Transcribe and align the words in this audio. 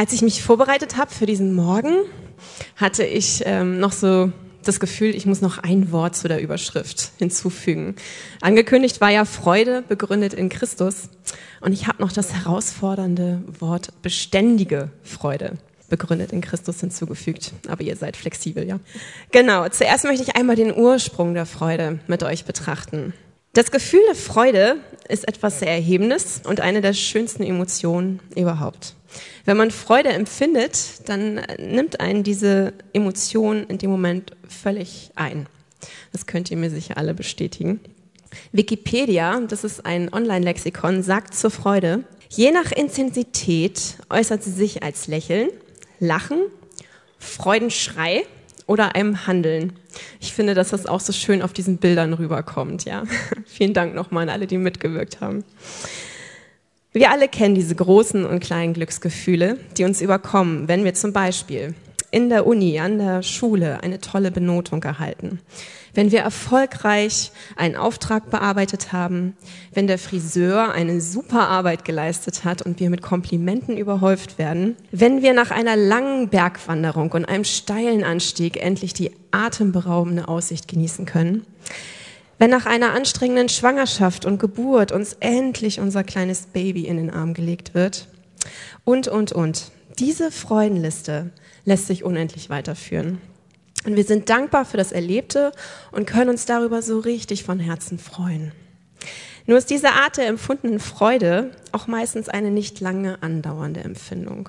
Als 0.00 0.14
ich 0.14 0.22
mich 0.22 0.42
vorbereitet 0.42 0.96
habe 0.96 1.12
für 1.12 1.26
diesen 1.26 1.54
Morgen, 1.54 1.94
hatte 2.76 3.04
ich 3.04 3.42
ähm, 3.44 3.80
noch 3.80 3.92
so 3.92 4.32
das 4.64 4.80
Gefühl, 4.80 5.14
ich 5.14 5.26
muss 5.26 5.42
noch 5.42 5.58
ein 5.58 5.92
Wort 5.92 6.16
zu 6.16 6.26
der 6.26 6.40
Überschrift 6.40 7.12
hinzufügen. 7.18 7.96
Angekündigt 8.40 9.02
war 9.02 9.10
ja 9.10 9.26
Freude 9.26 9.84
begründet 9.86 10.32
in 10.32 10.48
Christus 10.48 11.10
und 11.60 11.74
ich 11.74 11.86
habe 11.86 12.00
noch 12.00 12.12
das 12.12 12.32
herausfordernde 12.32 13.42
Wort 13.58 13.92
beständige 14.00 14.88
Freude 15.02 15.58
begründet 15.90 16.32
in 16.32 16.40
Christus 16.40 16.80
hinzugefügt. 16.80 17.52
Aber 17.68 17.82
ihr 17.82 17.94
seid 17.94 18.16
flexibel, 18.16 18.66
ja? 18.66 18.80
Genau. 19.32 19.68
Zuerst 19.68 20.04
möchte 20.04 20.22
ich 20.22 20.34
einmal 20.34 20.56
den 20.56 20.74
Ursprung 20.74 21.34
der 21.34 21.44
Freude 21.44 21.98
mit 22.06 22.22
euch 22.22 22.46
betrachten. 22.46 23.12
Das 23.52 23.70
Gefühl 23.70 24.00
der 24.08 24.16
Freude 24.16 24.76
ist 25.10 25.28
etwas 25.28 25.58
sehr 25.58 25.72
Erhebendes 25.72 26.40
und 26.46 26.62
eine 26.62 26.80
der 26.80 26.94
schönsten 26.94 27.42
Emotionen 27.42 28.20
überhaupt. 28.34 28.94
Wenn 29.44 29.56
man 29.56 29.70
Freude 29.70 30.10
empfindet, 30.10 31.08
dann 31.08 31.40
nimmt 31.58 32.00
einen 32.00 32.22
diese 32.22 32.72
Emotion 32.92 33.64
in 33.64 33.78
dem 33.78 33.90
Moment 33.90 34.36
völlig 34.48 35.10
ein. 35.14 35.46
Das 36.12 36.26
könnt 36.26 36.50
ihr 36.50 36.56
mir 36.56 36.70
sicher 36.70 36.96
alle 36.96 37.14
bestätigen. 37.14 37.80
Wikipedia, 38.52 39.40
das 39.40 39.64
ist 39.64 39.84
ein 39.86 40.12
Online-Lexikon, 40.12 41.02
sagt 41.02 41.34
zur 41.34 41.50
Freude, 41.50 42.04
je 42.28 42.52
nach 42.52 42.70
Intensität 42.70 43.96
äußert 44.08 44.42
sie 44.42 44.52
sich 44.52 44.82
als 44.82 45.08
Lächeln, 45.08 45.50
Lachen, 45.98 46.38
Freudenschrei 47.18 48.24
oder 48.66 48.94
einem 48.94 49.26
Handeln. 49.26 49.72
Ich 50.20 50.32
finde, 50.32 50.54
dass 50.54 50.68
das 50.70 50.86
auch 50.86 51.00
so 51.00 51.12
schön 51.12 51.42
auf 51.42 51.52
diesen 51.52 51.78
Bildern 51.78 52.12
rüberkommt. 52.12 52.84
Ja, 52.84 53.02
vielen 53.46 53.74
Dank 53.74 53.94
nochmal 53.94 54.24
an 54.24 54.28
alle, 54.28 54.46
die 54.46 54.58
mitgewirkt 54.58 55.20
haben. 55.20 55.44
Wir 56.92 57.12
alle 57.12 57.28
kennen 57.28 57.54
diese 57.54 57.76
großen 57.76 58.26
und 58.26 58.40
kleinen 58.40 58.74
Glücksgefühle, 58.74 59.58
die 59.76 59.84
uns 59.84 60.00
überkommen, 60.00 60.66
wenn 60.66 60.82
wir 60.82 60.92
zum 60.92 61.12
Beispiel 61.12 61.74
in 62.10 62.28
der 62.28 62.48
Uni, 62.48 62.80
an 62.80 62.98
der 62.98 63.22
Schule 63.22 63.80
eine 63.84 64.00
tolle 64.00 64.32
Benotung 64.32 64.82
erhalten, 64.82 65.38
wenn 65.94 66.10
wir 66.10 66.18
erfolgreich 66.18 67.30
einen 67.54 67.76
Auftrag 67.76 68.28
bearbeitet 68.30 68.92
haben, 68.92 69.36
wenn 69.72 69.86
der 69.86 69.98
Friseur 69.98 70.72
eine 70.72 71.00
super 71.00 71.48
Arbeit 71.48 71.84
geleistet 71.84 72.42
hat 72.42 72.60
und 72.60 72.80
wir 72.80 72.90
mit 72.90 73.02
Komplimenten 73.02 73.76
überhäuft 73.76 74.38
werden, 74.38 74.74
wenn 74.90 75.22
wir 75.22 75.32
nach 75.32 75.52
einer 75.52 75.76
langen 75.76 76.28
Bergwanderung 76.28 77.12
und 77.12 77.24
einem 77.24 77.44
steilen 77.44 78.02
Anstieg 78.02 78.60
endlich 78.60 78.94
die 78.94 79.12
atemberaubende 79.30 80.26
Aussicht 80.26 80.66
genießen 80.66 81.06
können, 81.06 81.46
wenn 82.40 82.50
nach 82.50 82.64
einer 82.64 82.94
anstrengenden 82.94 83.50
Schwangerschaft 83.50 84.24
und 84.24 84.38
Geburt 84.38 84.92
uns 84.92 85.14
endlich 85.20 85.78
unser 85.78 86.02
kleines 86.02 86.46
Baby 86.46 86.86
in 86.86 86.96
den 86.96 87.10
Arm 87.10 87.34
gelegt 87.34 87.74
wird. 87.74 88.08
Und, 88.82 89.08
und, 89.08 89.30
und. 89.30 89.70
Diese 89.98 90.32
Freudenliste 90.32 91.32
lässt 91.66 91.86
sich 91.86 92.02
unendlich 92.02 92.48
weiterführen. 92.48 93.20
Und 93.84 93.94
wir 93.94 94.04
sind 94.04 94.30
dankbar 94.30 94.64
für 94.64 94.78
das 94.78 94.90
Erlebte 94.90 95.52
und 95.92 96.06
können 96.06 96.30
uns 96.30 96.46
darüber 96.46 96.80
so 96.80 96.98
richtig 97.00 97.44
von 97.44 97.60
Herzen 97.60 97.98
freuen. 97.98 98.52
Nur 99.50 99.58
ist 99.58 99.70
diese 99.70 99.90
Art 99.90 100.16
der 100.16 100.28
empfundenen 100.28 100.78
Freude 100.78 101.50
auch 101.72 101.88
meistens 101.88 102.28
eine 102.28 102.52
nicht 102.52 102.78
lange 102.78 103.20
andauernde 103.20 103.80
Empfindung. 103.80 104.48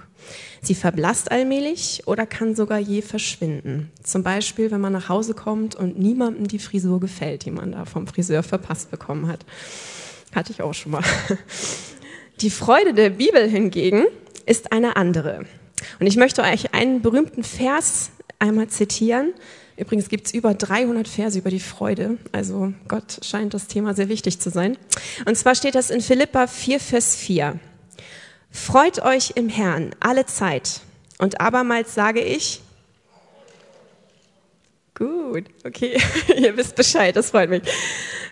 Sie 0.61 0.75
verblasst 0.75 1.31
allmählich 1.31 2.03
oder 2.05 2.27
kann 2.27 2.53
sogar 2.53 2.77
je 2.77 3.01
verschwinden. 3.01 3.91
Zum 4.03 4.21
Beispiel, 4.21 4.69
wenn 4.69 4.79
man 4.79 4.93
nach 4.93 5.09
Hause 5.09 5.33
kommt 5.33 5.73
und 5.73 5.97
niemandem 5.97 6.47
die 6.47 6.59
Frisur 6.59 6.99
gefällt, 6.99 7.45
die 7.45 7.49
man 7.49 7.71
da 7.71 7.85
vom 7.85 8.05
Friseur 8.05 8.43
verpasst 8.43 8.91
bekommen 8.91 9.27
hat. 9.27 9.43
Hatte 10.35 10.51
ich 10.51 10.61
auch 10.61 10.75
schon 10.75 10.91
mal. 10.91 11.03
Die 12.41 12.51
Freude 12.51 12.93
der 12.93 13.09
Bibel 13.09 13.49
hingegen 13.49 14.03
ist 14.45 14.71
eine 14.71 14.97
andere. 14.97 15.45
Und 15.99 16.05
ich 16.05 16.15
möchte 16.15 16.43
euch 16.43 16.75
einen 16.75 17.01
berühmten 17.01 17.43
Vers 17.43 18.11
einmal 18.37 18.67
zitieren, 18.67 19.33
Übrigens 19.81 20.09
gibt 20.09 20.27
es 20.27 20.33
über 20.35 20.53
300 20.53 21.07
Verse 21.07 21.39
über 21.39 21.49
die 21.49 21.59
Freude. 21.59 22.19
Also 22.31 22.71
Gott 22.87 23.17
scheint 23.23 23.55
das 23.55 23.65
Thema 23.65 23.95
sehr 23.95 24.09
wichtig 24.09 24.39
zu 24.39 24.51
sein. 24.51 24.77
Und 25.25 25.35
zwar 25.35 25.55
steht 25.55 25.73
das 25.73 25.89
in 25.89 26.01
Philippa 26.01 26.45
4, 26.45 26.79
Vers 26.79 27.15
4. 27.15 27.59
Freut 28.51 29.01
euch 29.01 29.31
im 29.33 29.49
Herrn 29.49 29.95
alle 29.99 30.27
Zeit. 30.27 30.81
Und 31.17 31.41
abermals 31.41 31.95
sage 31.95 32.21
ich, 32.21 32.61
gut, 34.93 35.45
okay, 35.65 35.99
ihr 36.37 36.55
wisst 36.57 36.75
Bescheid, 36.75 37.15
das 37.15 37.31
freut 37.31 37.49
mich. 37.49 37.63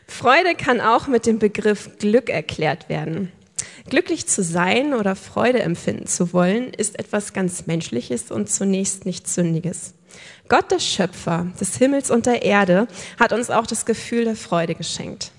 Freude 0.06 0.54
kann 0.54 0.80
auch 0.80 1.08
mit 1.08 1.26
dem 1.26 1.40
Begriff 1.40 1.98
Glück 1.98 2.30
erklärt 2.30 2.90
werden. 2.90 3.32
Glücklich 3.90 4.28
zu 4.28 4.44
sein 4.44 4.94
oder 4.94 5.16
Freude 5.16 5.64
empfinden 5.64 6.06
zu 6.06 6.32
wollen, 6.32 6.72
ist 6.76 7.00
etwas 7.00 7.34
ganz 7.34 7.66
Menschliches 7.66 8.30
und 8.30 8.52
zunächst 8.52 9.08
nichts 9.08 9.34
Sündiges. 9.34 9.96
Gott, 10.50 10.72
der 10.72 10.80
Schöpfer 10.80 11.48
des 11.60 11.78
Himmels 11.78 12.10
und 12.10 12.26
der 12.26 12.42
Erde, 12.42 12.88
hat 13.20 13.34
uns 13.34 13.52
auch 13.52 13.68
das 13.68 13.86
Gefühl 13.86 14.26
der 14.26 14.36
Freude 14.36 14.74
geschenkt. 14.74 15.32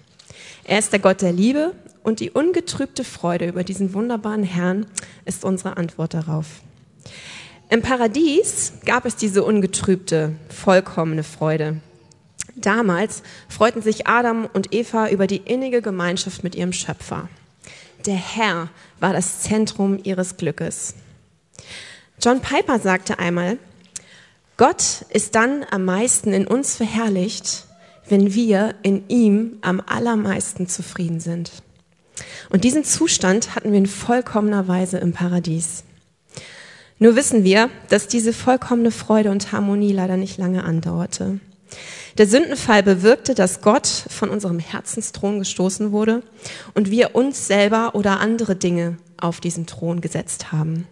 Er 0.65 0.79
ist 0.79 0.93
der 0.93 1.01
Gott 1.01 1.21
der 1.21 1.33
Liebe 1.33 1.75
und 2.05 2.21
die 2.21 2.31
ungetrübte 2.31 3.03
Freude 3.03 3.47
über 3.47 3.65
diesen 3.65 3.93
wunderbaren 3.93 4.45
Herrn 4.45 4.87
ist 5.25 5.45
unsere 5.45 5.77
Antwort 5.77 6.15
darauf. 6.15 6.47
Im 7.69 7.83
Paradies 7.83 8.75
gab 8.85 9.05
es 9.05 9.17
diese 9.17 9.43
ungetrübte, 9.43 10.37
vollkommene 10.49 11.25
Freude. 11.25 11.81
Damals 12.55 13.23
freuten 13.49 13.83
sich 13.83 14.07
Adam 14.07 14.49
und 14.53 14.73
Eva 14.73 15.09
über 15.09 15.27
die 15.27 15.39
innige 15.39 15.83
Gemeinschaft 15.83 16.45
mit 16.45 16.55
ihrem 16.55 16.73
Schöpfer. 16.73 17.29
Der 18.07 18.15
Herr 18.15 18.69
war 19.01 19.13
das 19.13 19.41
Zentrum 19.41 19.99
ihres 20.03 20.37
Glückes. 20.37 20.95
John 22.23 22.41
Piper 22.41 22.79
sagte 22.79 23.19
einmal, 23.19 23.59
Gott 24.61 25.07
ist 25.09 25.37
dann 25.37 25.65
am 25.71 25.87
meisten 25.87 26.35
in 26.35 26.47
uns 26.47 26.77
verherrlicht, 26.77 27.65
wenn 28.11 28.35
wir 28.35 28.75
in 28.83 29.09
ihm 29.09 29.57
am 29.63 29.81
allermeisten 29.81 30.69
zufrieden 30.69 31.19
sind. 31.19 31.51
Und 32.51 32.65
diesen 32.65 32.85
Zustand 32.85 33.55
hatten 33.55 33.73
wir 33.73 33.79
in 33.79 33.87
vollkommener 33.87 34.69
Weise 34.69 34.99
im 34.99 35.15
Paradies. 35.15 35.85
Nur 36.99 37.17
wissen 37.17 37.43
wir, 37.43 37.71
dass 37.89 38.07
diese 38.07 38.35
vollkommene 38.35 38.91
Freude 38.91 39.31
und 39.31 39.51
Harmonie 39.51 39.95
leider 39.95 40.19
nicht 40.19 40.37
lange 40.37 40.63
andauerte. 40.63 41.41
Der 42.19 42.27
Sündenfall 42.27 42.83
bewirkte, 42.83 43.35
dass 43.35 43.63
Gott 43.63 43.87
von 43.87 44.29
unserem 44.29 44.59
Herzensthron 44.59 45.39
gestoßen 45.39 45.91
wurde 45.91 46.23
und 46.75 46.91
wir 46.91 47.15
uns 47.15 47.47
selber 47.47 47.95
oder 47.95 48.21
andere 48.21 48.57
Dinge 48.57 48.99
auf 49.19 49.41
diesen 49.41 49.67
Thron 49.67 50.03
gesetzt 50.03 50.53
haben. 50.53 50.87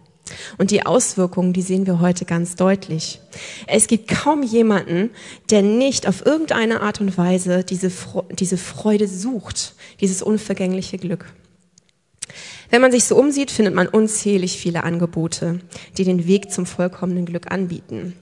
Und 0.57 0.71
die 0.71 0.85
Auswirkungen, 0.85 1.53
die 1.53 1.61
sehen 1.61 1.85
wir 1.85 1.99
heute 1.99 2.25
ganz 2.25 2.55
deutlich. 2.55 3.19
Es 3.67 3.87
gibt 3.87 4.07
kaum 4.07 4.43
jemanden, 4.43 5.09
der 5.49 5.61
nicht 5.61 6.07
auf 6.07 6.25
irgendeine 6.25 6.81
Art 6.81 7.01
und 7.01 7.17
Weise 7.17 7.63
diese, 7.63 7.91
diese 8.31 8.57
Freude 8.57 9.07
sucht, 9.07 9.75
dieses 9.99 10.21
unvergängliche 10.21 10.97
Glück. 10.97 11.25
Wenn 12.69 12.81
man 12.81 12.91
sich 12.91 13.05
so 13.05 13.15
umsieht, 13.15 13.49
findet 13.49 13.73
man 13.73 13.87
unzählig 13.87 14.59
viele 14.59 14.83
Angebote, 14.83 15.59
die 15.97 16.03
den 16.03 16.27
Weg 16.27 16.51
zum 16.51 16.65
vollkommenen 16.65 17.25
Glück 17.25 17.51
anbieten. 17.51 18.13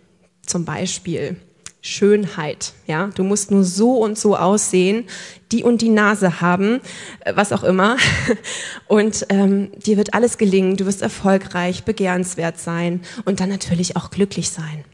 Zum 0.45 0.63
Beispiel 0.63 1.35
Schönheit. 1.81 2.73
Ja, 2.85 3.07
du 3.15 3.23
musst 3.23 3.51
nur 3.51 3.63
so 3.63 3.97
und 3.97 4.17
so 4.17 4.35
aussehen, 4.35 5.05
die 5.51 5.63
und 5.63 5.81
die 5.81 5.89
Nase 5.89 6.41
haben, 6.41 6.81
äh, 7.21 7.33
was 7.35 7.53
auch 7.53 7.63
immer. 7.63 7.97
Und 8.87 9.25
ähm, 9.29 9.71
dir 9.85 9.97
wird 9.97 10.13
alles 10.13 10.37
gelingen. 10.37 10.77
Du 10.77 10.85
wirst 10.85 11.01
erfolgreich, 11.01 11.83
begehrenswert 11.83 12.57
sein 12.59 13.01
und 13.25 13.39
dann 13.39 13.49
natürlich 13.49 13.95
auch 13.95 14.11
glücklich 14.11 14.49
sein. 14.49 14.85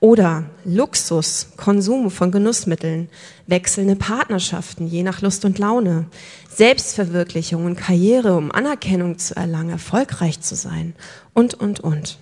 Oder 0.00 0.46
Luxus, 0.64 1.50
Konsum 1.56 2.10
von 2.10 2.32
Genussmitteln, 2.32 3.08
wechselnde 3.46 3.94
Partnerschaften, 3.94 4.88
je 4.88 5.04
nach 5.04 5.20
Lust 5.22 5.44
und 5.44 5.60
Laune, 5.60 6.06
Selbstverwirklichung 6.52 7.64
und 7.64 7.76
Karriere, 7.76 8.36
um 8.36 8.50
Anerkennung 8.50 9.18
zu 9.18 9.36
erlangen, 9.36 9.70
erfolgreich 9.70 10.40
zu 10.40 10.56
sein 10.56 10.94
und, 11.34 11.54
und, 11.54 11.78
und. 11.78 12.18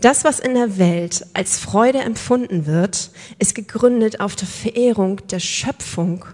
Das, 0.00 0.24
was 0.24 0.40
in 0.40 0.54
der 0.54 0.78
Welt 0.78 1.26
als 1.34 1.58
Freude 1.58 1.98
empfunden 1.98 2.64
wird, 2.64 3.10
ist 3.38 3.54
gegründet 3.54 4.20
auf 4.20 4.34
der 4.34 4.48
Verehrung 4.48 5.26
der 5.28 5.40
Schöpfung 5.40 6.24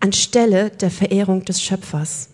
anstelle 0.00 0.70
der 0.70 0.90
Verehrung 0.90 1.44
des 1.44 1.62
Schöpfers. 1.62 2.28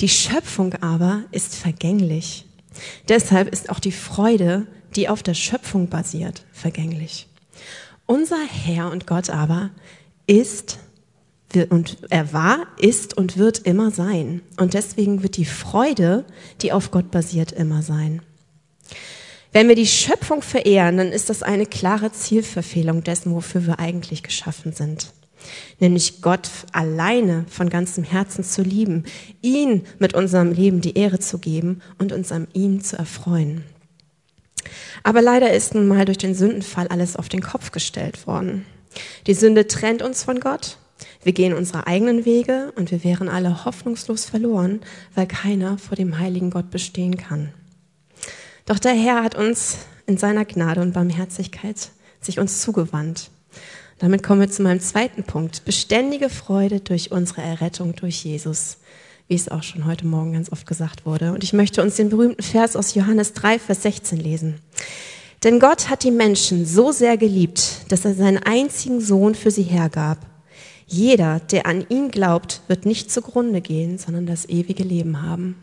Die 0.00 0.08
Schöpfung 0.08 0.74
aber 0.74 1.24
ist 1.32 1.56
vergänglich. 1.56 2.46
Deshalb 3.08 3.48
ist 3.48 3.68
auch 3.68 3.80
die 3.80 3.92
Freude, 3.92 4.66
die 4.94 5.08
auf 5.08 5.24
der 5.24 5.34
Schöpfung 5.34 5.88
basiert, 5.88 6.44
vergänglich. 6.52 7.26
Unser 8.06 8.44
Herr 8.46 8.92
und 8.92 9.06
Gott 9.06 9.28
aber 9.28 9.70
ist 10.26 10.78
und 11.68 11.98
er 12.10 12.32
war, 12.32 12.66
ist 12.78 13.16
und 13.16 13.36
wird 13.36 13.58
immer 13.58 13.90
sein. 13.90 14.40
Und 14.56 14.74
deswegen 14.74 15.22
wird 15.22 15.36
die 15.36 15.44
Freude, 15.44 16.24
die 16.62 16.72
auf 16.72 16.90
Gott 16.92 17.10
basiert, 17.10 17.52
immer 17.52 17.82
sein. 17.82 18.22
Wenn 19.52 19.68
wir 19.68 19.74
die 19.74 19.86
Schöpfung 19.86 20.42
verehren, 20.42 20.96
dann 20.96 21.12
ist 21.12 21.28
das 21.30 21.42
eine 21.42 21.66
klare 21.66 22.12
Zielverfehlung 22.12 23.04
dessen, 23.04 23.34
wofür 23.34 23.66
wir 23.66 23.78
eigentlich 23.78 24.22
geschaffen 24.22 24.72
sind. 24.72 25.12
nämlich 25.80 26.22
Gott 26.22 26.48
alleine 26.70 27.44
von 27.48 27.68
ganzem 27.68 28.04
Herzen 28.04 28.44
zu 28.44 28.62
lieben, 28.62 29.02
ihn 29.40 29.84
mit 29.98 30.14
unserem 30.14 30.52
Leben 30.52 30.80
die 30.80 30.96
Ehre 30.96 31.18
zu 31.18 31.38
geben 31.38 31.82
und 31.98 32.12
uns 32.12 32.30
an 32.30 32.46
ihm 32.52 32.80
zu 32.84 32.96
erfreuen. 32.96 33.64
Aber 35.02 35.20
leider 35.20 35.52
ist 35.52 35.74
nun 35.74 35.88
mal 35.88 36.04
durch 36.04 36.18
den 36.18 36.36
Sündenfall 36.36 36.86
alles 36.86 37.16
auf 37.16 37.28
den 37.28 37.42
Kopf 37.42 37.72
gestellt 37.72 38.28
worden. 38.28 38.64
Die 39.26 39.34
Sünde 39.34 39.66
trennt 39.66 40.00
uns 40.00 40.22
von 40.22 40.38
Gott 40.38 40.78
wir 41.22 41.32
gehen 41.32 41.54
unsere 41.54 41.86
eigenen 41.86 42.24
Wege 42.24 42.72
und 42.76 42.90
wir 42.90 43.04
wären 43.04 43.28
alle 43.28 43.64
hoffnungslos 43.64 44.24
verloren, 44.24 44.80
weil 45.14 45.26
keiner 45.26 45.78
vor 45.78 45.96
dem 45.96 46.18
heiligen 46.18 46.50
Gott 46.50 46.70
bestehen 46.70 47.16
kann. 47.16 47.52
Doch 48.66 48.78
der 48.78 48.92
Herr 48.92 49.22
hat 49.22 49.34
uns 49.34 49.78
in 50.06 50.16
seiner 50.16 50.44
Gnade 50.44 50.80
und 50.80 50.92
Barmherzigkeit 50.92 51.90
sich 52.20 52.38
uns 52.38 52.60
zugewandt. 52.60 53.30
Damit 53.98 54.22
kommen 54.22 54.40
wir 54.40 54.50
zu 54.50 54.62
meinem 54.62 54.80
zweiten 54.80 55.24
Punkt. 55.24 55.64
Beständige 55.64 56.28
Freude 56.28 56.80
durch 56.80 57.12
unsere 57.12 57.42
Errettung 57.42 57.94
durch 57.94 58.24
Jesus, 58.24 58.78
wie 59.28 59.34
es 59.34 59.48
auch 59.48 59.62
schon 59.62 59.86
heute 59.86 60.06
Morgen 60.06 60.32
ganz 60.32 60.50
oft 60.50 60.66
gesagt 60.66 61.06
wurde. 61.06 61.32
Und 61.32 61.44
ich 61.44 61.52
möchte 61.52 61.82
uns 61.82 61.96
den 61.96 62.08
berühmten 62.08 62.42
Vers 62.42 62.76
aus 62.76 62.94
Johannes 62.94 63.32
3, 63.34 63.58
Vers 63.58 63.82
16 63.82 64.18
lesen. 64.18 64.60
Denn 65.44 65.60
Gott 65.60 65.88
hat 65.88 66.04
die 66.04 66.10
Menschen 66.10 66.66
so 66.66 66.92
sehr 66.92 67.16
geliebt, 67.16 67.90
dass 67.90 68.04
er 68.04 68.14
seinen 68.14 68.38
einzigen 68.38 69.00
Sohn 69.00 69.34
für 69.34 69.50
sie 69.50 69.64
hergab 69.64 70.18
jeder, 70.92 71.40
der 71.40 71.64
an 71.64 71.86
ihn 71.88 72.10
glaubt, 72.10 72.60
wird 72.68 72.84
nicht 72.84 73.10
zugrunde 73.10 73.62
gehen, 73.62 73.96
sondern 73.96 74.26
das 74.26 74.46
ewige 74.46 74.82
Leben 74.82 75.22
haben. 75.22 75.56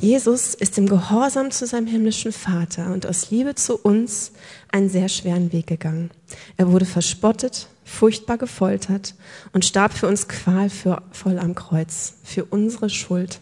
Jesus 0.00 0.54
ist 0.54 0.78
im 0.78 0.88
Gehorsam 0.88 1.50
zu 1.50 1.66
seinem 1.66 1.86
himmlischen 1.86 2.32
Vater 2.32 2.92
und 2.92 3.06
aus 3.06 3.30
Liebe 3.30 3.54
zu 3.56 3.76
uns 3.76 4.32
einen 4.70 4.88
sehr 4.88 5.08
schweren 5.08 5.52
Weg 5.52 5.66
gegangen. 5.66 6.10
Er 6.56 6.70
wurde 6.70 6.84
verspottet, 6.84 7.66
furchtbar 7.84 8.38
gefoltert 8.38 9.14
und 9.52 9.64
starb 9.64 9.92
für 9.92 10.06
uns 10.06 10.28
qualvoll 10.28 11.38
am 11.38 11.54
Kreuz, 11.54 12.14
für 12.22 12.44
unsere 12.44 12.90
Schuld. 12.90 13.40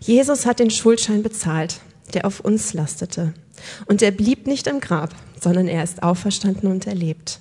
Jesus 0.00 0.46
hat 0.46 0.58
den 0.58 0.70
Schuldschein 0.70 1.22
bezahlt, 1.22 1.80
der 2.14 2.24
auf 2.24 2.40
uns 2.40 2.72
lastete. 2.72 3.34
Und 3.86 4.00
er 4.00 4.12
blieb 4.12 4.46
nicht 4.46 4.66
im 4.68 4.80
Grab, 4.80 5.14
sondern 5.38 5.68
er 5.68 5.84
ist 5.84 6.02
auferstanden 6.02 6.70
und 6.70 6.86
erlebt 6.86 7.40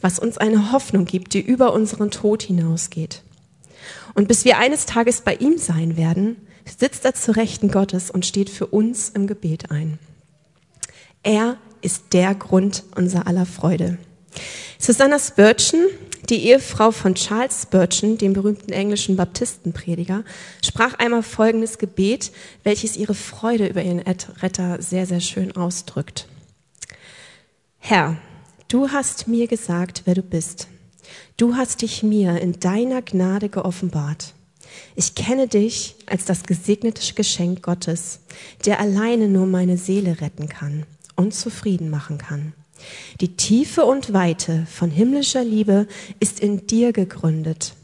was 0.00 0.18
uns 0.18 0.38
eine 0.38 0.72
Hoffnung 0.72 1.04
gibt, 1.04 1.34
die 1.34 1.40
über 1.40 1.72
unseren 1.72 2.10
Tod 2.10 2.42
hinausgeht. 2.42 3.22
Und 4.14 4.28
bis 4.28 4.44
wir 4.44 4.58
eines 4.58 4.86
Tages 4.86 5.20
bei 5.20 5.34
ihm 5.34 5.58
sein 5.58 5.96
werden, 5.96 6.36
sitzt 6.64 7.04
er 7.04 7.14
zu 7.14 7.32
Rechten 7.32 7.70
Gottes 7.70 8.10
und 8.10 8.26
steht 8.26 8.50
für 8.50 8.66
uns 8.66 9.08
im 9.10 9.26
Gebet 9.26 9.70
ein. 9.70 9.98
Er 11.22 11.56
ist 11.82 12.12
der 12.12 12.34
Grund 12.34 12.84
unserer 12.94 13.26
aller 13.26 13.46
Freude. 13.46 13.98
Susanna 14.78 15.18
Spurgeon, 15.18 15.86
die 16.28 16.46
Ehefrau 16.46 16.90
von 16.90 17.14
Charles 17.14 17.62
Spurgeon, 17.62 18.16
dem 18.18 18.32
berühmten 18.32 18.72
englischen 18.72 19.16
Baptistenprediger, 19.16 20.24
sprach 20.64 20.94
einmal 20.94 21.22
folgendes 21.22 21.78
Gebet, 21.78 22.32
welches 22.62 22.96
ihre 22.96 23.14
Freude 23.14 23.66
über 23.66 23.82
ihren 23.82 24.00
Retter 24.00 24.80
sehr, 24.80 25.06
sehr 25.06 25.20
schön 25.20 25.56
ausdrückt. 25.56 26.28
Herr, 27.78 28.16
Du 28.70 28.90
hast 28.90 29.26
mir 29.26 29.48
gesagt, 29.48 30.02
wer 30.04 30.14
du 30.14 30.22
bist. 30.22 30.68
Du 31.36 31.56
hast 31.56 31.82
dich 31.82 32.04
mir 32.04 32.40
in 32.40 32.60
deiner 32.60 33.02
Gnade 33.02 33.48
geoffenbart. 33.48 34.32
Ich 34.96 35.14
kenne 35.14 35.48
dich 35.48 35.96
als 36.06 36.24
das 36.24 36.44
gesegnete 36.44 37.14
Geschenk 37.14 37.62
Gottes, 37.62 38.20
der 38.64 38.80
alleine 38.80 39.28
nur 39.28 39.46
meine 39.46 39.76
Seele 39.76 40.20
retten 40.20 40.48
kann 40.48 40.84
und 41.16 41.34
zufrieden 41.34 41.90
machen 41.90 42.18
kann. 42.18 42.52
Die 43.20 43.36
Tiefe 43.36 43.84
und 43.84 44.12
Weite 44.12 44.66
von 44.70 44.90
himmlischer 44.90 45.44
Liebe 45.44 45.86
ist 46.18 46.40
in 46.40 46.66
dir 46.66 46.92
gegründet. 46.92 47.74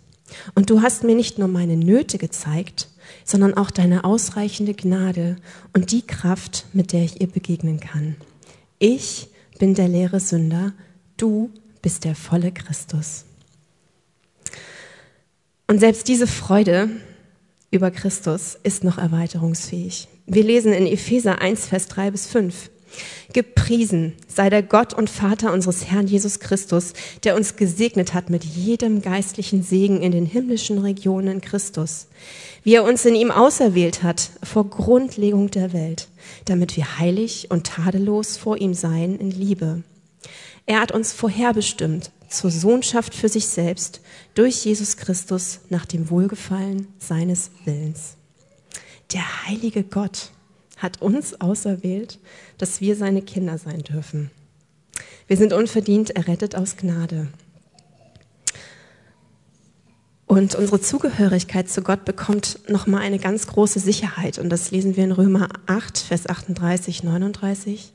Und 0.55 0.71
du 0.71 0.83
hast 0.83 1.05
mir 1.05 1.15
nicht 1.15 1.39
nur 1.39 1.49
meine 1.49 1.77
Nöte 1.77 2.19
gezeigt, 2.19 2.89
sondern 3.25 3.55
auch 3.55 3.71
deine 3.71 4.05
ausreichende 4.05 4.75
Gnade 4.75 5.37
und 5.73 5.93
die 5.93 6.03
Kraft, 6.03 6.67
mit 6.73 6.93
der 6.93 7.05
ich 7.05 7.21
ihr 7.21 7.29
begegnen 7.29 7.79
kann. 7.79 8.17
Ich 8.79 9.29
bin 9.59 9.75
der 9.75 9.89
leere 9.89 10.21
Sünder, 10.21 10.73
du 11.17 11.51
bist 11.83 12.05
der 12.05 12.15
volle 12.15 12.53
Christus. 12.53 13.25
Und 15.69 15.81
selbst 15.81 16.07
diese 16.07 16.27
Freude 16.29 16.91
über 17.73 17.91
Christus 17.91 18.57
ist 18.63 18.85
noch 18.85 18.99
erweiterungsfähig. 18.99 20.09
Wir 20.27 20.45
lesen 20.45 20.73
in 20.73 20.87
Epheser 20.87 21.41
1, 21.41 21.67
Vers 21.67 21.89
3 21.89 22.13
bis 22.13 22.27
5. 22.27 22.71
Gepriesen 23.33 24.15
sei 24.29 24.49
der 24.49 24.63
Gott 24.63 24.95
und 24.95 25.11
Vater 25.11 25.53
unseres 25.53 25.87
Herrn 25.87 26.07
Jesus 26.07 26.39
Christus, 26.39 26.93
der 27.25 27.35
uns 27.35 27.57
gesegnet 27.57 28.15
hat 28.15 28.31
mit 28.31 28.45
jedem 28.45 29.03
geistlichen 29.03 29.63
Segen 29.65 30.03
in 30.03 30.13
den 30.13 30.25
himmlischen 30.25 30.79
Regionen 30.79 31.41
Christus, 31.41 32.07
wie 32.63 32.75
er 32.75 32.85
uns 32.85 33.05
in 33.05 33.17
ihm 33.17 33.33
auserwählt 33.33 34.05
hat 34.05 34.31
vor 34.43 34.71
Grundlegung 34.71 35.51
der 35.51 35.73
Welt, 35.73 36.09
damit 36.45 36.77
wir 36.77 36.99
heilig 36.99 37.49
und 37.51 37.67
tadellos 37.67 38.37
vor 38.37 38.57
ihm 38.57 38.73
seien 38.73 39.19
in 39.19 39.33
Liebe. 39.33 39.83
Er 40.65 40.81
hat 40.81 40.93
uns 40.93 41.13
vorherbestimmt 41.13 42.11
zur 42.29 42.51
Sohnschaft 42.51 43.15
für 43.15 43.29
sich 43.29 43.47
selbst 43.47 44.01
durch 44.35 44.65
Jesus 44.65 44.97
Christus 44.97 45.61
nach 45.69 45.87
dem 45.87 46.11
Wohlgefallen 46.11 46.89
seines 46.99 47.51
Willens. 47.65 48.17
Der 49.13 49.47
heilige 49.47 49.85
Gott 49.85 50.31
hat 50.77 51.01
uns 51.01 51.41
auserwählt, 51.41 52.19
dass 52.59 52.81
wir 52.81 52.97
seine 52.97 53.23
Kinder 53.23 53.59
sein 53.59 53.83
dürfen. 53.83 54.31
Wir 55.27 55.37
sind 55.37 55.53
unverdient 55.53 56.11
errettet 56.11 56.55
aus 56.55 56.77
Gnade. 56.77 57.29
Und 60.27 60.57
unsere 60.57 60.81
Zugehörigkeit 60.81 61.69
zu 61.69 61.83
Gott 61.83 62.05
bekommt 62.05 62.59
nochmal 62.69 63.03
eine 63.03 63.19
ganz 63.19 63.47
große 63.47 63.79
Sicherheit. 63.79 64.39
Und 64.39 64.51
das 64.51 64.73
lesen 64.73 64.97
wir 64.97 65.05
in 65.05 65.13
Römer 65.13 65.49
8, 65.67 65.99
Vers 65.99 66.29
38, 66.29 67.05
39. 67.05 67.93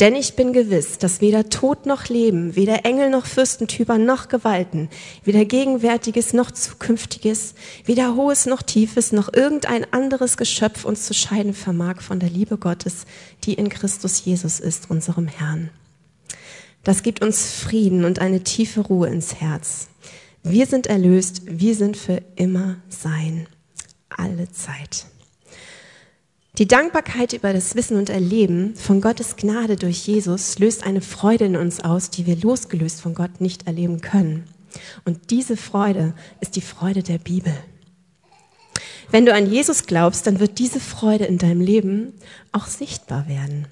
Denn 0.00 0.14
ich 0.14 0.36
bin 0.36 0.52
gewiss, 0.52 0.98
dass 0.98 1.20
weder 1.20 1.48
Tod 1.48 1.84
noch 1.84 2.08
Leben, 2.08 2.54
weder 2.54 2.84
Engel 2.84 3.10
noch 3.10 3.26
Fürstentümer 3.26 3.98
noch 3.98 4.28
Gewalten, 4.28 4.88
weder 5.24 5.44
Gegenwärtiges 5.44 6.32
noch 6.32 6.52
Zukünftiges, 6.52 7.54
weder 7.84 8.14
Hohes 8.14 8.46
noch 8.46 8.62
Tiefes 8.62 9.10
noch 9.10 9.32
irgendein 9.32 9.92
anderes 9.92 10.36
Geschöpf 10.36 10.84
uns 10.84 11.04
zu 11.04 11.14
scheiden 11.14 11.52
vermag 11.52 12.00
von 12.00 12.20
der 12.20 12.30
Liebe 12.30 12.58
Gottes, 12.58 13.06
die 13.42 13.54
in 13.54 13.68
Christus 13.68 14.24
Jesus 14.24 14.60
ist, 14.60 14.88
unserem 14.88 15.26
Herrn. 15.26 15.70
Das 16.84 17.02
gibt 17.02 17.20
uns 17.20 17.50
Frieden 17.50 18.04
und 18.04 18.20
eine 18.20 18.44
tiefe 18.44 18.80
Ruhe 18.80 19.08
ins 19.08 19.34
Herz. 19.34 19.88
Wir 20.44 20.66
sind 20.66 20.86
erlöst, 20.86 21.42
wir 21.46 21.74
sind 21.74 21.96
für 21.96 22.22
immer 22.36 22.76
sein. 22.88 23.48
Alle 24.08 24.50
Zeit. 24.52 25.06
Die 26.58 26.66
Dankbarkeit 26.66 27.34
über 27.34 27.52
das 27.52 27.76
Wissen 27.76 27.96
und 27.96 28.10
Erleben 28.10 28.74
von 28.74 29.00
Gottes 29.00 29.36
Gnade 29.36 29.76
durch 29.76 30.08
Jesus 30.08 30.58
löst 30.58 30.84
eine 30.84 31.00
Freude 31.00 31.44
in 31.44 31.54
uns 31.54 31.78
aus, 31.78 32.10
die 32.10 32.26
wir 32.26 32.34
losgelöst 32.34 33.00
von 33.00 33.14
Gott 33.14 33.40
nicht 33.40 33.68
erleben 33.68 34.00
können. 34.00 34.42
Und 35.04 35.30
diese 35.30 35.56
Freude 35.56 36.14
ist 36.40 36.56
die 36.56 36.60
Freude 36.60 37.04
der 37.04 37.18
Bibel. 37.18 37.52
Wenn 39.12 39.24
du 39.24 39.32
an 39.32 39.48
Jesus 39.48 39.86
glaubst, 39.86 40.26
dann 40.26 40.40
wird 40.40 40.58
diese 40.58 40.80
Freude 40.80 41.26
in 41.26 41.38
deinem 41.38 41.60
Leben 41.60 42.12
auch 42.50 42.66
sichtbar 42.66 43.28
werden. 43.28 43.68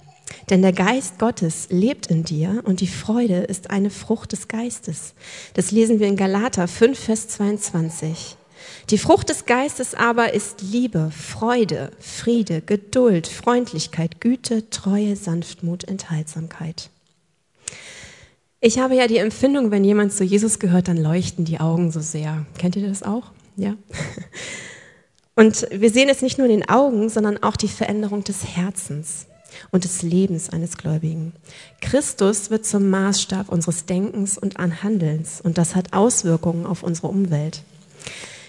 Denn 0.48 0.62
der 0.62 0.72
Geist 0.72 1.18
Gottes 1.18 1.66
lebt 1.70 2.06
in 2.06 2.22
dir 2.22 2.62
und 2.66 2.80
die 2.80 2.86
Freude 2.86 3.38
ist 3.38 3.70
eine 3.70 3.90
Frucht 3.90 4.30
des 4.30 4.46
Geistes. 4.46 5.14
Das 5.54 5.72
lesen 5.72 5.98
wir 5.98 6.06
in 6.06 6.16
Galater 6.16 6.68
5, 6.68 6.96
Vers 6.96 7.26
22. 7.26 8.36
Die 8.90 8.98
Frucht 8.98 9.30
des 9.30 9.46
Geistes 9.46 9.94
aber 9.94 10.32
ist 10.32 10.62
Liebe, 10.62 11.10
Freude, 11.10 11.90
Friede, 11.98 12.60
Geduld, 12.60 13.26
Freundlichkeit, 13.26 14.20
Güte, 14.20 14.70
Treue, 14.70 15.16
Sanftmut, 15.16 15.82
Enthaltsamkeit. 15.82 16.90
Ich 18.60 18.78
habe 18.78 18.94
ja 18.94 19.08
die 19.08 19.18
Empfindung, 19.18 19.72
wenn 19.72 19.82
jemand 19.82 20.12
zu 20.12 20.22
Jesus 20.22 20.60
gehört, 20.60 20.86
dann 20.86 20.98
leuchten 20.98 21.44
die 21.44 21.58
Augen 21.58 21.90
so 21.90 22.00
sehr. 22.00 22.46
Kennt 22.58 22.76
ihr 22.76 22.88
das 22.88 23.02
auch? 23.02 23.32
Ja. 23.56 23.74
Und 25.34 25.66
wir 25.70 25.90
sehen 25.90 26.08
es 26.08 26.22
nicht 26.22 26.38
nur 26.38 26.46
in 26.46 26.60
den 26.60 26.68
Augen, 26.68 27.08
sondern 27.08 27.42
auch 27.42 27.56
die 27.56 27.68
Veränderung 27.68 28.22
des 28.24 28.56
Herzens 28.56 29.26
und 29.70 29.84
des 29.84 30.02
Lebens 30.02 30.48
eines 30.50 30.78
Gläubigen. 30.78 31.32
Christus 31.80 32.50
wird 32.50 32.64
zum 32.64 32.88
Maßstab 32.88 33.48
unseres 33.50 33.84
Denkens 33.84 34.38
und 34.38 34.58
Anhandelns 34.58 35.40
und 35.42 35.58
das 35.58 35.74
hat 35.74 35.92
Auswirkungen 35.92 36.64
auf 36.64 36.82
unsere 36.82 37.08
Umwelt. 37.08 37.62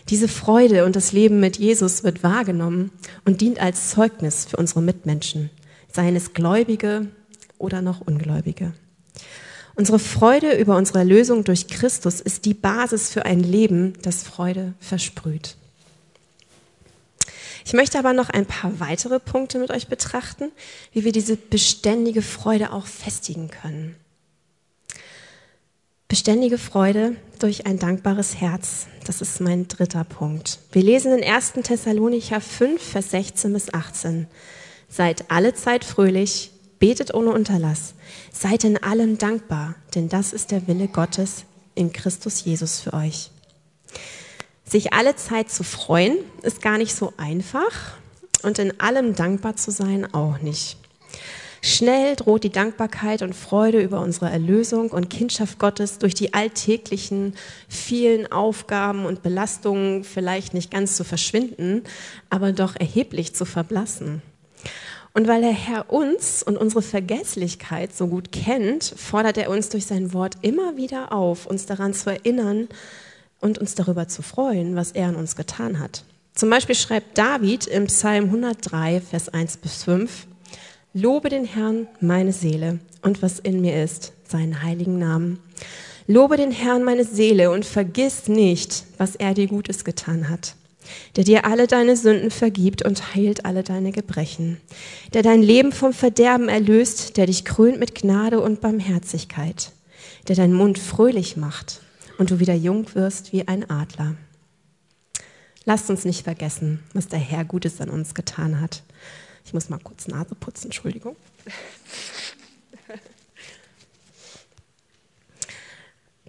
Diese 0.10 0.30
Freude 0.30 0.86
und 0.86 0.96
das 0.96 1.12
Leben 1.12 1.40
mit 1.40 1.58
Jesus 1.58 2.04
wird 2.04 2.24
wahrgenommen 2.24 2.92
und 3.26 3.42
dient 3.42 3.60
als 3.60 3.90
Zeugnis 3.90 4.46
für 4.46 4.58
unsere 4.58 4.82
Mitmenschen, 4.82 5.50
seien 5.92 6.16
es 6.16 6.34
Gläubige 6.34 7.08
oder 7.58 7.82
noch 7.82 8.02
Ungläubige. 8.02 8.74
Unsere 9.76 10.00
Freude 10.00 10.58
über 10.58 10.78
unsere 10.78 11.00
Erlösung 11.00 11.44
durch 11.44 11.68
Christus 11.68 12.22
ist 12.22 12.46
die 12.46 12.54
Basis 12.54 13.12
für 13.12 13.26
ein 13.26 13.42
Leben, 13.42 13.94
das 14.02 14.24
Freude 14.24 14.74
versprüht. 14.80 15.56
Ich 17.66 17.74
möchte 17.74 18.00
aber 18.00 18.14
noch 18.14 18.30
ein 18.30 18.46
paar 18.46 18.80
weitere 18.80 19.20
Punkte 19.20 19.60
mit 19.60 19.72
euch 19.72 19.88
betrachten, 19.88 20.52
wie 20.94 21.04
wir 21.04 21.12
diese 21.12 21.36
beständige 21.36 22.22
Freude 22.22 22.72
auch 22.72 22.86
festigen 22.86 23.50
können. 23.50 23.98
Beständige 26.10 26.58
Freude 26.58 27.18
durch 27.38 27.66
ein 27.66 27.80
dankbares 27.80 28.40
Herz. 28.40 28.88
Das 29.06 29.20
ist 29.20 29.42
mein 29.42 29.68
dritter 29.68 30.06
Punkt. 30.06 30.60
Wir 30.72 30.82
lesen 30.82 31.12
in 31.12 31.22
1. 31.22 31.54
Thessalonicher 31.64 32.40
5, 32.40 32.82
Vers 32.82 33.12
16 33.12 33.52
bis 33.52 33.74
18. 33.74 34.28
Seid 34.88 35.30
alle 35.30 35.54
Zeit 35.54 35.84
fröhlich, 35.84 36.52
betet 36.80 37.14
ohne 37.14 37.32
Unterlass, 37.32 37.94
seid 38.32 38.64
in 38.64 38.82
allem 38.82 39.18
dankbar, 39.18 39.76
denn 39.96 40.08
das 40.08 40.32
ist 40.32 40.52
der 40.52 40.66
Wille 40.70 40.88
Gottes 40.88 41.44
in 41.76 41.92
Christus 41.92 42.46
Jesus 42.46 42.80
für 42.80 42.94
euch. 42.94 43.30
Sich 44.64 44.94
alle 44.94 45.18
Zeit 45.18 45.52
zu 45.52 45.66
freuen, 45.66 46.20
ist 46.42 46.62
gar 46.62 46.78
nicht 46.78 46.96
so 46.96 47.12
einfach 47.18 47.98
und 48.44 48.60
in 48.60 48.80
allem 48.80 49.14
dankbar 49.14 49.58
zu 49.58 49.72
sein 49.72 50.14
auch 50.14 50.40
nicht. 50.40 50.78
Schnell 51.62 52.16
droht 52.16 52.44
die 52.44 52.52
Dankbarkeit 52.52 53.22
und 53.22 53.34
Freude 53.34 53.82
über 53.82 54.02
unsere 54.02 54.30
Erlösung 54.30 54.92
und 54.92 55.10
Kindschaft 55.10 55.60
Gottes 55.60 55.98
durch 55.98 56.14
die 56.14 56.34
alltäglichen 56.34 57.34
vielen 57.68 58.32
Aufgaben 58.32 59.06
und 59.06 59.24
Belastungen 59.24 60.04
vielleicht 60.04 60.54
nicht 60.54 60.72
ganz 60.72 60.96
zu 60.96 61.04
verschwinden, 61.04 61.84
aber 62.30 62.52
doch 62.52 62.76
erheblich 62.76 63.34
zu 63.34 63.46
verblassen. 63.46 64.22
Und 65.14 65.28
weil 65.28 65.42
der 65.42 65.52
Herr 65.52 65.92
uns 65.92 66.44
und 66.44 66.58
unsere 66.58 66.84
Vergesslichkeit 66.84 67.96
so 67.96 68.06
gut 68.06 68.32
kennt, 68.32 68.84
fordert 68.84 69.38
er 69.38 69.50
uns 69.50 69.70
durch 69.70 69.88
sein 69.88 70.14
Wort 70.14 70.36
immer 70.42 70.78
wieder 70.78 71.12
auf, 71.12 71.48
uns 71.48 71.66
daran 71.66 71.96
zu 71.96 72.12
erinnern 72.12 72.68
und 73.40 73.58
uns 73.58 73.74
darüber 73.74 74.08
zu 74.08 74.22
freuen, 74.22 74.76
was 74.76 74.92
er 74.92 75.08
an 75.08 75.16
uns 75.16 75.36
getan 75.36 75.80
hat. 75.80 76.04
Zum 76.36 76.52
Beispiel 76.52 76.76
schreibt 76.76 77.18
David 77.18 77.66
im 77.66 77.88
Psalm 77.88 78.26
103, 78.26 79.02
Vers 79.02 79.30
1 79.30 79.58
bis 79.58 79.84
5, 79.84 80.28
Lobe 81.00 81.30
den 81.30 81.46
Herrn, 81.46 81.88
meine 82.02 82.34
Seele, 82.34 82.80
und 83.04 83.22
was 83.22 83.38
in 83.38 83.62
mir 83.62 83.84
ist, 83.84 84.14
seinen 84.28 84.64
heiligen 84.64 84.98
Namen. 84.98 85.38
Lobe 86.08 86.38
den 86.38 86.50
Herrn, 86.50 86.84
meine 86.84 87.04
Seele, 87.04 87.52
und 87.52 87.66
vergiss 87.66 88.28
nicht, 88.28 88.84
was 88.98 89.16
er 89.16 89.36
dir 89.36 89.46
Gutes 89.46 89.86
getan 89.86 90.28
hat 90.28 90.56
der 91.18 91.26
dir 91.26 91.44
alle 91.44 91.68
deine 91.68 91.98
Sünden 91.98 92.32
vergibt 92.32 92.82
und 92.82 93.14
heilt 93.14 93.44
alle 93.44 93.62
deine 93.62 93.92
Gebrechen, 93.92 94.58
der 95.14 95.22
dein 95.22 95.44
Leben 95.44 95.74
vom 95.74 95.92
Verderben 95.92 96.48
erlöst, 96.48 97.18
der 97.18 97.26
dich 97.26 97.44
krönt 97.44 97.78
mit 97.78 97.94
Gnade 97.94 98.40
und 98.40 98.62
Barmherzigkeit, 98.62 99.74
der 100.30 100.38
deinen 100.38 100.54
Mund 100.54 100.80
fröhlich 100.80 101.36
macht 101.36 101.82
und 102.18 102.32
du 102.32 102.40
wieder 102.40 102.54
jung 102.54 102.86
wirst 102.96 103.34
wie 103.34 103.46
ein 103.50 103.70
Adler. 103.70 104.16
Lasst 105.66 105.90
uns 105.90 106.06
nicht 106.06 106.24
vergessen, 106.24 106.80
was 106.94 107.10
der 107.10 107.20
Herr 107.20 107.44
Gutes 107.44 107.82
an 107.82 107.90
uns 107.90 108.14
getan 108.14 108.62
hat. 108.62 108.84
Ich 109.48 109.54
muss 109.54 109.70
mal 109.70 109.80
kurz 109.80 110.08
Nase 110.10 110.36
putzen, 110.36 110.66
Entschuldigung. 110.66 111.16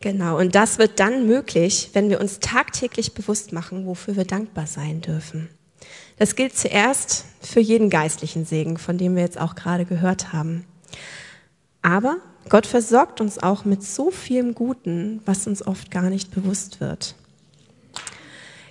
Genau, 0.01 0.39
und 0.39 0.55
das 0.55 0.79
wird 0.79 1.01
dann 1.01 1.27
möglich, 1.27 1.91
wenn 1.93 2.09
wir 2.09 2.21
uns 2.21 2.39
tagtäglich 2.39 3.15
bewusst 3.15 3.53
machen, 3.53 3.85
wofür 3.85 4.15
wir 4.15 4.25
dankbar 4.25 4.69
sein 4.69 5.01
dürfen. 5.01 5.49
Das 6.19 6.37
gilt 6.37 6.57
zuerst 6.57 7.25
für 7.41 7.59
jeden 7.59 7.91
geistlichen 7.91 8.45
Segen, 8.45 8.79
von 8.79 8.97
dem 8.97 9.17
wir 9.17 9.23
jetzt 9.23 9.41
auch 9.41 9.57
gerade 9.57 9.85
gehört 9.85 10.33
haben. 10.33 10.65
Aber 11.83 12.19
Gott 12.49 12.67
versorgt 12.67 13.21
uns 13.21 13.39
auch 13.41 13.65
mit 13.65 13.83
so 13.83 14.13
vielem 14.13 14.55
Guten, 14.55 15.21
was 15.27 15.49
uns 15.49 15.67
oft 15.67 15.91
gar 15.91 16.11
nicht 16.11 16.31
bewusst 16.31 16.81
wird. 16.81 17.17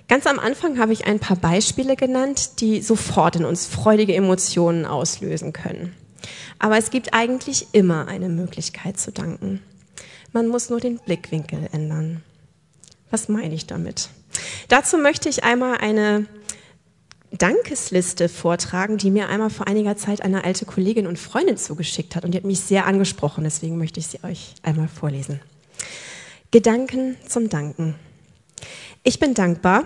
Ganz 0.08 0.26
am 0.26 0.38
Anfang 0.38 0.78
habe 0.78 0.94
ich 0.94 1.06
ein 1.06 1.20
paar 1.20 1.36
Beispiele 1.36 1.94
genannt, 1.94 2.60
die 2.60 2.80
sofort 2.80 3.36
in 3.36 3.44
uns 3.44 3.66
freudige 3.66 4.14
Emotionen 4.14 4.86
auslösen 4.86 5.52
können. 5.52 5.94
Aber 6.58 6.78
es 6.78 6.90
gibt 6.90 7.12
eigentlich 7.12 7.68
immer 7.72 8.08
eine 8.08 8.30
Möglichkeit 8.30 8.98
zu 8.98 9.12
danken. 9.12 9.62
Man 10.32 10.48
muss 10.48 10.70
nur 10.70 10.80
den 10.80 10.98
Blickwinkel 10.98 11.68
ändern. 11.72 12.22
Was 13.10 13.28
meine 13.28 13.54
ich 13.54 13.66
damit? 13.66 14.08
Dazu 14.68 14.96
möchte 14.96 15.28
ich 15.28 15.44
einmal 15.44 15.76
eine 15.78 16.26
Dankesliste 17.30 18.30
vortragen, 18.30 18.96
die 18.96 19.10
mir 19.10 19.28
einmal 19.28 19.50
vor 19.50 19.68
einiger 19.68 19.96
Zeit 19.96 20.22
eine 20.22 20.44
alte 20.44 20.64
Kollegin 20.64 21.06
und 21.06 21.18
Freundin 21.18 21.58
zugeschickt 21.58 22.16
hat 22.16 22.24
und 22.24 22.32
die 22.32 22.38
hat 22.38 22.44
mich 22.44 22.60
sehr 22.60 22.86
angesprochen, 22.86 23.44
deswegen 23.44 23.76
möchte 23.76 24.00
ich 24.00 24.06
sie 24.06 24.24
euch 24.24 24.54
einmal 24.62 24.88
vorlesen. 24.88 25.40
Gedanken 26.50 27.16
zum 27.26 27.50
Danken. 27.50 27.94
Ich 29.08 29.18
bin 29.18 29.32
dankbar 29.32 29.84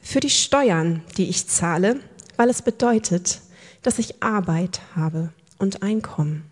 für 0.00 0.20
die 0.20 0.30
Steuern, 0.30 1.02
die 1.18 1.28
ich 1.28 1.46
zahle, 1.46 2.00
weil 2.38 2.48
es 2.48 2.62
bedeutet, 2.62 3.42
dass 3.82 3.98
ich 3.98 4.22
Arbeit 4.22 4.80
habe 4.94 5.28
und 5.58 5.82
Einkommen. 5.82 6.50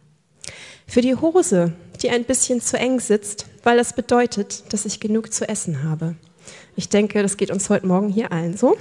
Für 0.87 1.01
die 1.01 1.15
Hose, 1.15 1.73
die 2.03 2.11
ein 2.11 2.25
bisschen 2.25 2.61
zu 2.61 2.77
eng 2.77 3.01
sitzt, 3.01 3.47
weil 3.63 3.79
das 3.79 3.95
bedeutet, 3.95 4.71
dass 4.75 4.85
ich 4.85 5.01
genug 5.01 5.33
zu 5.33 5.49
essen 5.49 5.83
habe. 5.83 6.15
Ich 6.77 6.91
denke, 6.91 7.23
das 7.23 7.39
geht 7.39 7.51
uns 7.51 7.71
heute 7.71 7.87
Morgen 7.87 8.11
hier 8.11 8.33
allen 8.33 8.55
so. 8.55 8.77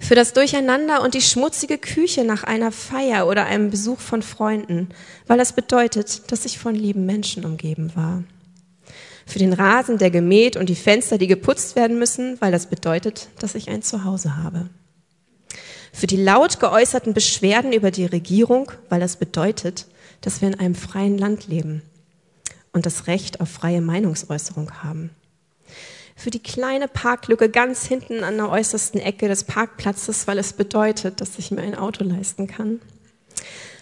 Für 0.00 0.14
das 0.14 0.32
Durcheinander 0.32 1.02
und 1.02 1.12
die 1.12 1.20
schmutzige 1.20 1.76
Küche 1.76 2.24
nach 2.24 2.42
einer 2.42 2.72
Feier 2.72 3.26
oder 3.26 3.44
einem 3.44 3.68
Besuch 3.68 4.00
von 4.00 4.22
Freunden, 4.22 4.88
weil 5.26 5.36
das 5.36 5.52
bedeutet, 5.52 6.32
dass 6.32 6.46
ich 6.46 6.58
von 6.58 6.74
lieben 6.74 7.04
Menschen 7.04 7.44
umgeben 7.44 7.94
war. 7.94 8.24
Für 9.32 9.38
den 9.38 9.54
Rasen, 9.54 9.96
der 9.96 10.10
gemäht 10.10 10.58
und 10.58 10.68
die 10.68 10.74
Fenster, 10.74 11.16
die 11.16 11.26
geputzt 11.26 11.74
werden 11.74 11.98
müssen, 11.98 12.38
weil 12.42 12.52
das 12.52 12.66
bedeutet, 12.66 13.30
dass 13.38 13.54
ich 13.54 13.70
ein 13.70 13.80
Zuhause 13.80 14.36
habe. 14.36 14.68
Für 15.90 16.06
die 16.06 16.22
laut 16.22 16.60
geäußerten 16.60 17.14
Beschwerden 17.14 17.72
über 17.72 17.90
die 17.90 18.04
Regierung, 18.04 18.70
weil 18.90 19.00
das 19.00 19.16
bedeutet, 19.16 19.86
dass 20.20 20.42
wir 20.42 20.48
in 20.48 20.60
einem 20.60 20.74
freien 20.74 21.16
Land 21.16 21.48
leben 21.48 21.80
und 22.74 22.84
das 22.84 23.06
Recht 23.06 23.40
auf 23.40 23.48
freie 23.48 23.80
Meinungsäußerung 23.80 24.82
haben. 24.82 25.08
Für 26.14 26.28
die 26.28 26.42
kleine 26.42 26.86
Parklücke 26.86 27.48
ganz 27.48 27.86
hinten 27.86 28.24
an 28.24 28.36
der 28.36 28.50
äußersten 28.50 29.00
Ecke 29.00 29.28
des 29.28 29.44
Parkplatzes, 29.44 30.26
weil 30.26 30.36
es 30.36 30.52
bedeutet, 30.52 31.22
dass 31.22 31.38
ich 31.38 31.50
mir 31.50 31.62
ein 31.62 31.74
Auto 31.74 32.04
leisten 32.04 32.48
kann. 32.48 32.82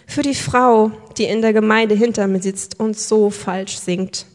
Für 0.07 0.21
die 0.21 0.33
Frau, 0.33 0.93
die 1.17 1.25
in 1.25 1.41
der 1.41 1.51
Gemeinde 1.51 1.93
hinter 1.93 2.27
mir 2.27 2.41
sitzt 2.41 2.79
und 2.79 2.97
so 2.97 3.29
falsch 3.29 3.77
singt, 3.77 4.27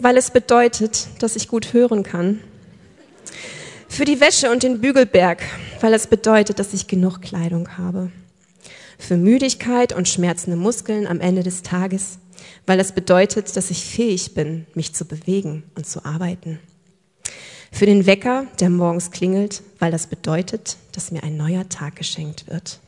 weil 0.00 0.16
es 0.16 0.30
bedeutet, 0.30 1.08
dass 1.20 1.36
ich 1.36 1.48
gut 1.48 1.72
hören 1.72 2.02
kann. 2.02 2.40
Für 3.88 4.04
die 4.04 4.20
Wäsche 4.20 4.50
und 4.50 4.62
den 4.62 4.80
Bügelberg, 4.80 5.42
weil 5.80 5.94
es 5.94 6.06
bedeutet, 6.06 6.58
dass 6.58 6.74
ich 6.74 6.86
genug 6.86 7.22
Kleidung 7.22 7.76
habe 7.78 8.10
für 8.98 9.16
Müdigkeit 9.16 9.94
und 9.94 10.08
schmerzende 10.08 10.56
Muskeln 10.56 11.06
am 11.06 11.20
Ende 11.20 11.42
des 11.42 11.62
Tages, 11.62 12.18
weil 12.66 12.76
das 12.76 12.92
bedeutet, 12.92 13.56
dass 13.56 13.70
ich 13.70 13.84
fähig 13.84 14.34
bin, 14.34 14.66
mich 14.74 14.94
zu 14.94 15.04
bewegen 15.04 15.62
und 15.76 15.86
zu 15.86 16.04
arbeiten. 16.04 16.58
Für 17.70 17.86
den 17.86 18.06
Wecker, 18.06 18.46
der 18.60 18.70
morgens 18.70 19.10
klingelt, 19.10 19.62
weil 19.78 19.92
das 19.92 20.08
bedeutet, 20.08 20.76
dass 20.92 21.12
mir 21.12 21.22
ein 21.22 21.36
neuer 21.36 21.68
Tag 21.68 21.96
geschenkt 21.96 22.48
wird. 22.48 22.80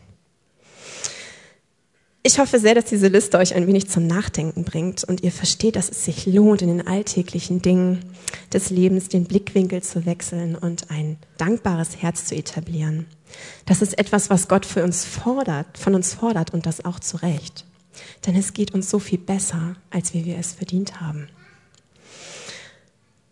Ich 2.22 2.38
hoffe 2.38 2.58
sehr, 2.58 2.74
dass 2.74 2.84
diese 2.84 3.08
Liste 3.08 3.38
euch 3.38 3.54
ein 3.54 3.66
wenig 3.66 3.88
zum 3.88 4.06
Nachdenken 4.06 4.64
bringt 4.64 5.04
und 5.04 5.22
ihr 5.22 5.32
versteht, 5.32 5.76
dass 5.76 5.88
es 5.88 6.04
sich 6.04 6.26
lohnt, 6.26 6.60
in 6.60 6.68
den 6.68 6.86
alltäglichen 6.86 7.62
Dingen 7.62 8.00
des 8.52 8.68
Lebens 8.68 9.08
den 9.08 9.24
Blickwinkel 9.24 9.82
zu 9.82 10.04
wechseln 10.04 10.54
und 10.54 10.90
ein 10.90 11.16
dankbares 11.38 11.96
Herz 11.96 12.26
zu 12.26 12.34
etablieren. 12.34 13.06
Das 13.64 13.80
ist 13.80 13.98
etwas, 13.98 14.28
was 14.28 14.48
Gott 14.48 14.66
für 14.66 14.84
uns 14.84 15.06
fordert, 15.06 15.78
von 15.78 15.94
uns 15.94 16.12
fordert 16.12 16.52
und 16.52 16.66
das 16.66 16.84
auch 16.84 17.00
zu 17.00 17.16
Recht. 17.16 17.64
Denn 18.26 18.36
es 18.36 18.52
geht 18.52 18.74
uns 18.74 18.90
so 18.90 18.98
viel 18.98 19.18
besser, 19.18 19.76
als 19.88 20.12
wie 20.12 20.26
wir 20.26 20.36
es 20.36 20.52
verdient 20.52 21.00
haben. 21.00 21.28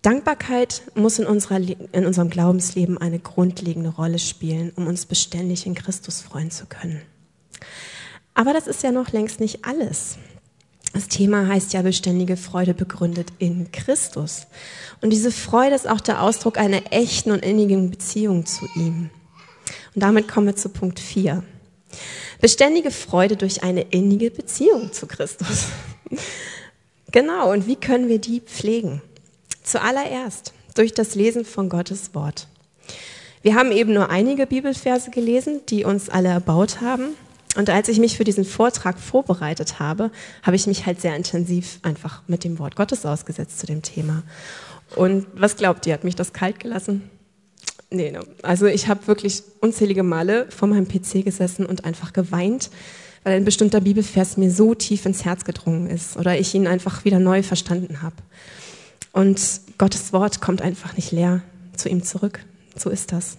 Dankbarkeit 0.00 0.80
muss 0.94 1.18
in, 1.18 1.26
unserer, 1.26 1.56
in 1.58 2.06
unserem 2.06 2.30
Glaubensleben 2.30 2.96
eine 2.96 3.18
grundlegende 3.18 3.90
Rolle 3.90 4.18
spielen, 4.18 4.72
um 4.76 4.86
uns 4.86 5.04
beständig 5.04 5.66
in 5.66 5.74
Christus 5.74 6.22
freuen 6.22 6.50
zu 6.50 6.64
können. 6.64 7.02
Aber 8.38 8.52
das 8.52 8.68
ist 8.68 8.84
ja 8.84 8.92
noch 8.92 9.10
längst 9.10 9.40
nicht 9.40 9.64
alles. 9.64 10.16
Das 10.94 11.08
Thema 11.08 11.48
heißt 11.48 11.72
ja 11.72 11.82
beständige 11.82 12.36
Freude 12.36 12.72
begründet 12.72 13.32
in 13.40 13.72
Christus. 13.72 14.46
Und 15.00 15.10
diese 15.10 15.32
Freude 15.32 15.74
ist 15.74 15.88
auch 15.88 16.00
der 16.00 16.22
Ausdruck 16.22 16.56
einer 16.56 16.92
echten 16.92 17.32
und 17.32 17.44
innigen 17.44 17.90
Beziehung 17.90 18.46
zu 18.46 18.68
ihm. 18.76 19.10
Und 19.92 20.02
damit 20.04 20.28
kommen 20.28 20.46
wir 20.46 20.54
zu 20.54 20.68
Punkt 20.68 21.00
4. 21.00 21.42
Beständige 22.40 22.92
Freude 22.92 23.34
durch 23.34 23.64
eine 23.64 23.80
innige 23.80 24.30
Beziehung 24.30 24.92
zu 24.92 25.08
Christus. 25.08 25.66
genau, 27.10 27.50
und 27.50 27.66
wie 27.66 27.74
können 27.74 28.06
wir 28.06 28.20
die 28.20 28.38
pflegen? 28.38 29.02
Zuallererst 29.64 30.52
durch 30.76 30.94
das 30.94 31.16
Lesen 31.16 31.44
von 31.44 31.68
Gottes 31.68 32.14
Wort. 32.14 32.46
Wir 33.42 33.56
haben 33.56 33.72
eben 33.72 33.94
nur 33.94 34.10
einige 34.10 34.46
Bibelverse 34.46 35.10
gelesen, 35.10 35.62
die 35.68 35.84
uns 35.84 36.08
alle 36.08 36.28
erbaut 36.28 36.80
haben. 36.80 37.16
Und 37.58 37.70
als 37.70 37.88
ich 37.88 37.98
mich 37.98 38.16
für 38.16 38.22
diesen 38.22 38.44
Vortrag 38.44 39.00
vorbereitet 39.00 39.80
habe, 39.80 40.12
habe 40.44 40.54
ich 40.54 40.68
mich 40.68 40.86
halt 40.86 41.00
sehr 41.00 41.16
intensiv 41.16 41.80
einfach 41.82 42.22
mit 42.28 42.44
dem 42.44 42.60
Wort 42.60 42.76
Gottes 42.76 43.04
ausgesetzt 43.04 43.58
zu 43.58 43.66
dem 43.66 43.82
Thema. 43.82 44.22
Und 44.94 45.26
was 45.34 45.56
glaubt 45.56 45.84
ihr, 45.84 45.92
hat 45.92 46.04
mich 46.04 46.14
das 46.14 46.32
kalt 46.32 46.60
gelassen? 46.60 47.10
Nee, 47.90 48.12
no. 48.12 48.20
also 48.42 48.66
ich 48.66 48.86
habe 48.86 49.08
wirklich 49.08 49.42
unzählige 49.60 50.04
Male 50.04 50.46
vor 50.50 50.68
meinem 50.68 50.86
PC 50.86 51.24
gesessen 51.24 51.66
und 51.66 51.84
einfach 51.84 52.12
geweint, 52.12 52.70
weil 53.24 53.34
ein 53.34 53.44
bestimmter 53.44 53.80
Bibelvers 53.80 54.36
mir 54.36 54.52
so 54.52 54.76
tief 54.76 55.04
ins 55.04 55.24
Herz 55.24 55.44
gedrungen 55.44 55.90
ist 55.90 56.16
oder 56.16 56.38
ich 56.38 56.54
ihn 56.54 56.68
einfach 56.68 57.04
wieder 57.04 57.18
neu 57.18 57.42
verstanden 57.42 58.02
habe. 58.02 58.14
Und 59.10 59.40
Gottes 59.78 60.12
Wort 60.12 60.40
kommt 60.40 60.62
einfach 60.62 60.94
nicht 60.94 61.10
leer 61.10 61.42
zu 61.74 61.88
ihm 61.88 62.04
zurück. 62.04 62.38
So 62.76 62.88
ist 62.88 63.10
das. 63.10 63.36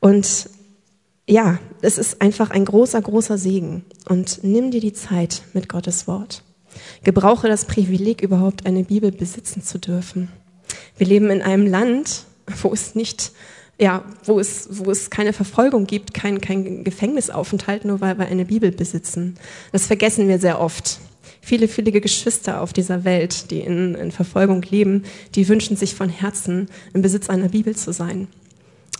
Und 0.00 0.48
ja, 1.28 1.58
es 1.82 1.98
ist 1.98 2.22
einfach 2.22 2.50
ein 2.50 2.64
großer, 2.64 3.00
großer 3.00 3.38
Segen. 3.38 3.84
Und 4.08 4.40
nimm 4.42 4.70
dir 4.70 4.80
die 4.80 4.94
Zeit 4.94 5.42
mit 5.52 5.68
Gottes 5.68 6.08
Wort. 6.08 6.42
Gebrauche 7.04 7.48
das 7.48 7.66
Privileg, 7.66 8.22
überhaupt 8.22 8.66
eine 8.66 8.84
Bibel 8.84 9.12
besitzen 9.12 9.62
zu 9.62 9.78
dürfen. 9.78 10.28
Wir 10.96 11.06
leben 11.06 11.30
in 11.30 11.42
einem 11.42 11.66
Land, 11.66 12.24
wo 12.62 12.72
es 12.72 12.94
nicht, 12.94 13.32
ja, 13.78 14.04
wo 14.24 14.40
es, 14.40 14.68
wo 14.70 14.90
es 14.90 15.10
keine 15.10 15.34
Verfolgung 15.34 15.86
gibt, 15.86 16.14
kein, 16.14 16.40
kein 16.40 16.82
Gefängnisaufenthalt, 16.82 17.84
nur 17.84 18.00
weil 18.00 18.18
wir 18.18 18.26
eine 18.26 18.46
Bibel 18.46 18.72
besitzen. 18.72 19.36
Das 19.70 19.86
vergessen 19.86 20.28
wir 20.28 20.38
sehr 20.38 20.60
oft. 20.60 20.98
Viele, 21.42 21.68
viele 21.68 21.92
Geschwister 21.92 22.62
auf 22.62 22.72
dieser 22.72 23.04
Welt, 23.04 23.50
die 23.50 23.60
in, 23.60 23.94
in 23.94 24.12
Verfolgung 24.12 24.62
leben, 24.62 25.04
die 25.34 25.48
wünschen 25.48 25.76
sich 25.76 25.94
von 25.94 26.08
Herzen, 26.08 26.68
im 26.94 27.02
Besitz 27.02 27.28
einer 27.28 27.50
Bibel 27.50 27.76
zu 27.76 27.92
sein. 27.92 28.28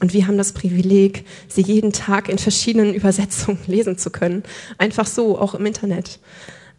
Und 0.00 0.12
wir 0.12 0.26
haben 0.26 0.38
das 0.38 0.52
Privileg, 0.52 1.24
sie 1.48 1.62
jeden 1.62 1.92
Tag 1.92 2.28
in 2.28 2.38
verschiedenen 2.38 2.94
Übersetzungen 2.94 3.58
lesen 3.66 3.98
zu 3.98 4.10
können. 4.10 4.42
Einfach 4.78 5.06
so, 5.06 5.38
auch 5.38 5.54
im 5.54 5.66
Internet. 5.66 6.20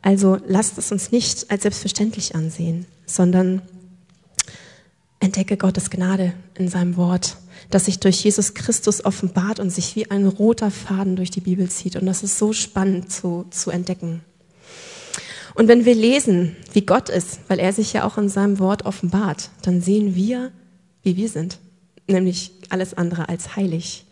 Also 0.02 0.38
lasst 0.48 0.78
es 0.78 0.92
uns 0.92 1.12
nicht 1.12 1.52
als 1.52 1.64
selbstverständlich 1.64 2.36
ansehen, 2.36 2.86
sondern 3.06 3.62
entdecke 5.20 5.58
Gottes 5.58 5.90
Gnade 5.90 6.34
in 6.56 6.70
seinem 6.70 6.96
Wort, 6.96 7.36
das 7.70 7.86
sich 7.86 8.00
durch 8.00 8.24
Jesus 8.24 8.54
Christus 8.54 9.04
offenbart 9.04 9.60
und 9.60 9.70
sich 9.70 9.98
wie 9.98 10.10
ein 10.10 10.26
roter 10.26 10.72
Faden 10.72 11.18
durch 11.18 11.32
die 11.32 11.42
Bibel 11.42 11.70
zieht. 11.70 11.98
Und 11.98 12.06
das 12.06 12.24
ist 12.24 12.38
so 12.38 12.54
spannend 12.54 13.12
zu, 13.12 13.46
zu 13.50 13.70
entdecken. 13.72 14.22
Und 15.56 15.68
wenn 15.68 15.84
wir 15.84 15.96
lesen, 15.96 16.56
wie 16.72 16.86
Gott 16.86 17.10
ist, 17.10 17.40
weil 17.50 17.60
er 17.60 17.74
sich 17.74 17.92
ja 17.92 18.06
auch 18.06 18.18
in 18.18 18.30
seinem 18.30 18.60
Wort 18.60 18.86
offenbart, 18.86 19.50
dann 19.62 19.82
sehen 19.82 20.16
wir, 20.16 20.54
wie 21.04 21.18
wir 21.18 21.28
sind, 21.28 21.60
nämlich 22.10 22.52
alles 22.70 22.94
andere 22.94 23.30
als 23.30 23.56
heilig. 23.56 24.06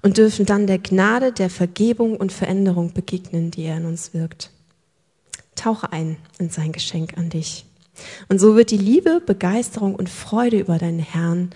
Und 0.00 0.18
dürfen 0.18 0.46
dann 0.46 0.66
der 0.66 0.78
Gnade, 0.78 1.32
der 1.32 1.50
Vergebung 1.50 2.16
und 2.16 2.32
Veränderung 2.32 2.92
begegnen, 2.92 3.50
die 3.50 3.64
er 3.64 3.78
in 3.78 3.86
uns 3.86 4.14
wirkt. 4.14 4.50
Tauche 5.56 5.92
ein 5.92 6.16
in 6.38 6.50
sein 6.50 6.70
Geschenk 6.70 7.18
an 7.18 7.30
dich. 7.30 7.64
Und 8.28 8.40
so 8.40 8.54
wird 8.54 8.70
die 8.70 8.78
Liebe, 8.78 9.20
Begeisterung 9.24 9.96
und 9.96 10.08
Freude 10.08 10.60
über 10.60 10.78
deinen 10.78 11.00
Herrn 11.00 11.50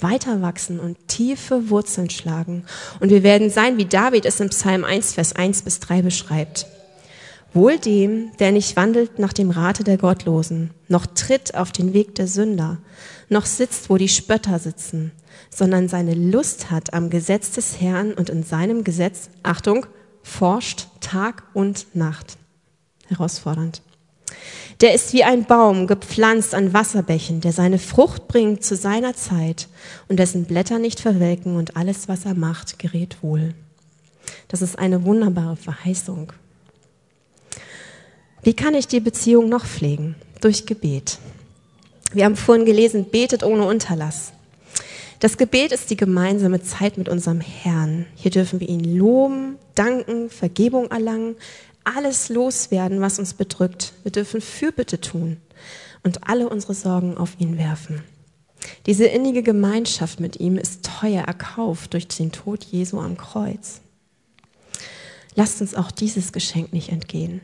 weiter 0.00 0.42
wachsen 0.42 0.78
und 0.78 1.08
tiefe 1.08 1.70
Wurzeln 1.70 2.10
schlagen. 2.10 2.64
Und 3.00 3.10
wir 3.10 3.22
werden 3.22 3.50
sein, 3.50 3.78
wie 3.78 3.84
David 3.84 4.26
es 4.26 4.40
im 4.40 4.50
Psalm 4.50 4.84
1, 4.84 5.14
Vers 5.14 5.34
1 5.34 5.62
bis 5.62 5.80
3 5.80 6.02
beschreibt. 6.02 6.66
Wohl 7.54 7.78
dem, 7.78 8.30
der 8.38 8.52
nicht 8.52 8.76
wandelt 8.76 9.18
nach 9.18 9.32
dem 9.32 9.50
Rate 9.50 9.82
der 9.82 9.96
Gottlosen, 9.96 10.70
noch 10.86 11.06
tritt 11.06 11.54
auf 11.54 11.72
den 11.72 11.94
Weg 11.94 12.14
der 12.14 12.26
Sünder, 12.26 12.78
noch 13.28 13.46
sitzt, 13.46 13.88
wo 13.90 13.96
die 13.96 14.08
Spötter 14.08 14.58
sitzen, 14.58 15.12
sondern 15.50 15.88
seine 15.88 16.14
Lust 16.14 16.70
hat 16.70 16.92
am 16.94 17.10
Gesetz 17.10 17.52
des 17.52 17.80
Herrn 17.80 18.12
und 18.12 18.30
in 18.30 18.42
seinem 18.42 18.84
Gesetz, 18.84 19.30
Achtung, 19.42 19.86
forscht 20.22 20.86
Tag 21.00 21.44
und 21.54 21.94
Nacht 21.94 22.36
herausfordernd. 23.08 23.82
Der 24.80 24.94
ist 24.94 25.12
wie 25.12 25.24
ein 25.24 25.44
Baum 25.44 25.86
gepflanzt 25.86 26.54
an 26.54 26.72
Wasserbächen, 26.72 27.40
der 27.40 27.52
seine 27.52 27.78
Frucht 27.78 28.28
bringt 28.28 28.62
zu 28.62 28.76
seiner 28.76 29.14
Zeit 29.14 29.68
und 30.08 30.18
dessen 30.18 30.44
Blätter 30.44 30.78
nicht 30.78 31.00
verwelken 31.00 31.56
und 31.56 31.76
alles, 31.76 32.08
was 32.08 32.24
er 32.24 32.34
macht, 32.34 32.78
gerät 32.78 33.22
wohl. 33.22 33.54
Das 34.46 34.62
ist 34.62 34.78
eine 34.78 35.04
wunderbare 35.04 35.56
Verheißung. 35.56 36.32
Wie 38.42 38.54
kann 38.54 38.74
ich 38.74 38.86
die 38.86 39.00
Beziehung 39.00 39.48
noch 39.48 39.66
pflegen? 39.66 40.14
Durch 40.40 40.66
Gebet. 40.66 41.18
Wir 42.12 42.24
haben 42.24 42.36
vorhin 42.36 42.64
gelesen, 42.64 43.10
betet 43.10 43.42
ohne 43.42 43.64
Unterlass. 43.66 44.32
Das 45.20 45.36
Gebet 45.36 45.72
ist 45.72 45.90
die 45.90 45.96
gemeinsame 45.96 46.62
Zeit 46.62 46.96
mit 46.96 47.08
unserem 47.08 47.40
Herrn. 47.40 48.06
Hier 48.14 48.30
dürfen 48.30 48.60
wir 48.60 48.68
ihn 48.68 48.84
loben, 48.96 49.56
danken, 49.74 50.30
Vergebung 50.30 50.90
erlangen, 50.92 51.34
alles 51.82 52.28
loswerden, 52.28 53.00
was 53.00 53.18
uns 53.18 53.34
bedrückt. 53.34 53.94
Wir 54.04 54.12
dürfen 54.12 54.40
Fürbitte 54.40 55.00
tun 55.00 55.38
und 56.04 56.28
alle 56.28 56.48
unsere 56.48 56.74
Sorgen 56.74 57.16
auf 57.16 57.40
ihn 57.40 57.58
werfen. 57.58 58.04
Diese 58.86 59.06
innige 59.06 59.42
Gemeinschaft 59.42 60.20
mit 60.20 60.38
ihm 60.38 60.56
ist 60.56 60.88
teuer 61.00 61.24
erkauft 61.24 61.94
durch 61.94 62.06
den 62.06 62.30
Tod 62.30 62.62
Jesu 62.64 63.00
am 63.00 63.16
Kreuz. 63.16 63.80
Lasst 65.34 65.60
uns 65.60 65.74
auch 65.74 65.90
dieses 65.90 66.32
Geschenk 66.32 66.72
nicht 66.72 66.90
entgehen. 66.90 67.40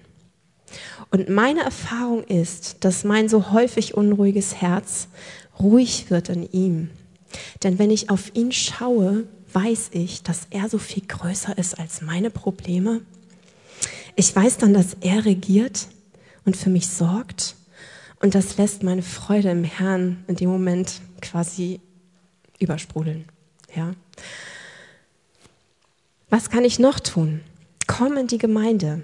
Und 1.10 1.28
meine 1.28 1.62
Erfahrung 1.62 2.22
ist, 2.24 2.84
dass 2.84 3.04
mein 3.04 3.28
so 3.28 3.50
häufig 3.52 3.94
unruhiges 3.94 4.56
Herz 4.56 5.08
ruhig 5.58 6.10
wird 6.10 6.28
in 6.28 6.50
ihm. 6.50 6.90
Denn 7.62 7.78
wenn 7.78 7.90
ich 7.90 8.10
auf 8.10 8.34
ihn 8.34 8.52
schaue, 8.52 9.24
weiß 9.52 9.90
ich, 9.92 10.22
dass 10.22 10.46
er 10.50 10.68
so 10.68 10.78
viel 10.78 11.04
größer 11.06 11.56
ist 11.56 11.78
als 11.78 12.00
meine 12.00 12.30
Probleme 12.30 13.02
ich 14.16 14.34
weiß 14.34 14.58
dann, 14.58 14.74
dass 14.74 14.96
er 15.00 15.24
regiert 15.24 15.88
und 16.44 16.56
für 16.56 16.70
mich 16.70 16.88
sorgt. 16.88 17.56
Und 18.20 18.34
das 18.34 18.56
lässt 18.56 18.82
meine 18.82 19.02
Freude 19.02 19.50
im 19.50 19.64
Herrn 19.64 20.24
in 20.28 20.36
dem 20.36 20.48
Moment 20.48 21.00
quasi 21.20 21.80
übersprudeln. 22.58 23.24
Ja. 23.74 23.92
Was 26.30 26.48
kann 26.48 26.64
ich 26.64 26.78
noch 26.78 27.00
tun? 27.00 27.40
Komm 27.86 28.16
in 28.16 28.28
die 28.28 28.38
Gemeinde. 28.38 29.02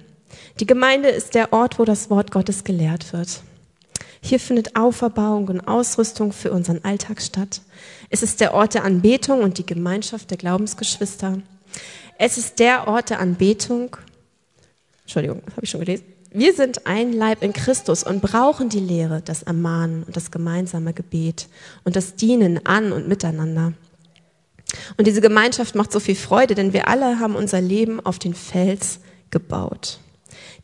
Die 0.60 0.66
Gemeinde 0.66 1.08
ist 1.08 1.34
der 1.34 1.52
Ort, 1.52 1.78
wo 1.78 1.84
das 1.84 2.08
Wort 2.08 2.30
Gottes 2.30 2.64
gelehrt 2.64 3.12
wird. 3.12 3.42
Hier 4.20 4.40
findet 4.40 4.76
Auferbauung 4.76 5.48
und 5.48 5.60
Ausrüstung 5.60 6.32
für 6.32 6.52
unseren 6.52 6.84
Alltag 6.84 7.22
statt. 7.22 7.62
Es 8.10 8.22
ist 8.22 8.40
der 8.40 8.54
Ort 8.54 8.74
der 8.74 8.84
Anbetung 8.84 9.42
und 9.42 9.58
die 9.58 9.66
Gemeinschaft 9.66 10.30
der 10.30 10.38
Glaubensgeschwister. 10.38 11.38
Es 12.18 12.36
ist 12.36 12.58
der 12.58 12.86
Ort 12.86 13.10
der 13.10 13.20
Anbetung 13.20 13.96
Entschuldigung, 15.10 15.42
habe 15.50 15.64
ich 15.64 15.70
schon 15.70 15.80
gelesen. 15.80 16.04
Wir 16.30 16.54
sind 16.54 16.86
ein 16.86 17.12
Leib 17.12 17.42
in 17.42 17.52
Christus 17.52 18.04
und 18.04 18.22
brauchen 18.22 18.68
die 18.68 18.78
Lehre, 18.78 19.22
das 19.24 19.42
Ermahnen 19.42 20.04
und 20.04 20.14
das 20.14 20.30
gemeinsame 20.30 20.92
Gebet 20.92 21.48
und 21.82 21.96
das 21.96 22.14
Dienen 22.14 22.64
an 22.64 22.92
und 22.92 23.08
miteinander. 23.08 23.72
Und 24.96 25.08
diese 25.08 25.20
Gemeinschaft 25.20 25.74
macht 25.74 25.90
so 25.90 25.98
viel 25.98 26.14
Freude, 26.14 26.54
denn 26.54 26.72
wir 26.72 26.86
alle 26.86 27.18
haben 27.18 27.34
unser 27.34 27.60
Leben 27.60 27.98
auf 27.98 28.20
den 28.20 28.34
Fels 28.34 29.00
gebaut. 29.32 29.98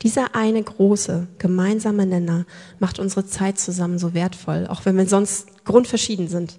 Dieser 0.02 0.34
eine 0.34 0.62
große 0.62 1.26
gemeinsame 1.38 2.06
Nenner 2.06 2.46
macht 2.78 2.98
unsere 2.98 3.26
Zeit 3.26 3.58
zusammen 3.58 3.98
so 3.98 4.14
wertvoll, 4.14 4.66
auch 4.68 4.84
wenn 4.84 4.96
wir 4.96 5.06
sonst 5.06 5.64
grundverschieden 5.64 6.28
sind. 6.28 6.58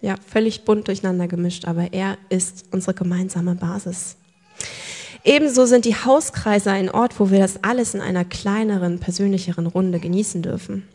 Ja, 0.00 0.16
völlig 0.26 0.64
bunt 0.64 0.88
durcheinander 0.88 1.28
gemischt, 1.28 1.66
aber 1.66 1.92
er 1.92 2.18
ist 2.28 2.66
unsere 2.72 2.94
gemeinsame 2.94 3.54
Basis. 3.54 4.16
Ebenso 5.24 5.64
sind 5.64 5.86
die 5.86 5.94
Hauskreise 5.94 6.70
ein 6.70 6.90
Ort, 6.90 7.18
wo 7.18 7.30
wir 7.30 7.38
das 7.38 7.64
alles 7.64 7.94
in 7.94 8.02
einer 8.02 8.26
kleineren, 8.26 8.98
persönlicheren 8.98 9.66
Runde 9.66 9.98
genießen 9.98 10.42
dürfen. 10.42 10.86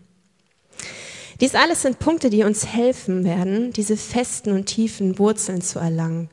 Dies 1.42 1.56
alles 1.56 1.82
sind 1.82 2.00
Punkte, 2.00 2.30
die 2.30 2.44
uns 2.44 2.68
helfen 2.68 3.24
werden, 3.24 3.72
diese 3.72 3.98
festen 3.98 4.52
und 4.52 4.66
tiefen 4.66 5.18
Wurzeln 5.18 5.62
zu 5.62 5.80
erlangen, 5.80 6.30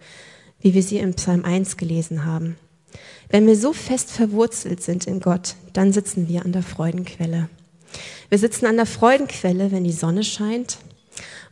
wie 0.60 0.74
wir 0.74 0.82
sie 0.82 0.98
im 0.98 1.14
Psalm 1.14 1.44
1 1.44 1.76
gelesen 1.78 2.24
haben. 2.24 2.56
Wenn 3.28 3.46
wir 3.46 3.56
so 3.56 3.72
fest 3.72 4.10
verwurzelt 4.10 4.82
sind 4.82 5.06
in 5.06 5.20
Gott, 5.20 5.56
dann 5.72 5.92
sitzen 5.92 6.28
wir 6.28 6.44
an 6.44 6.52
der 6.52 6.62
Freudenquelle. 6.62 7.48
Wir 8.28 8.38
sitzen 8.38 8.66
an 8.66 8.76
der 8.76 8.86
Freudenquelle, 8.86 9.72
wenn 9.72 9.84
die 9.84 9.92
Sonne 9.92 10.24
scheint 10.24 10.78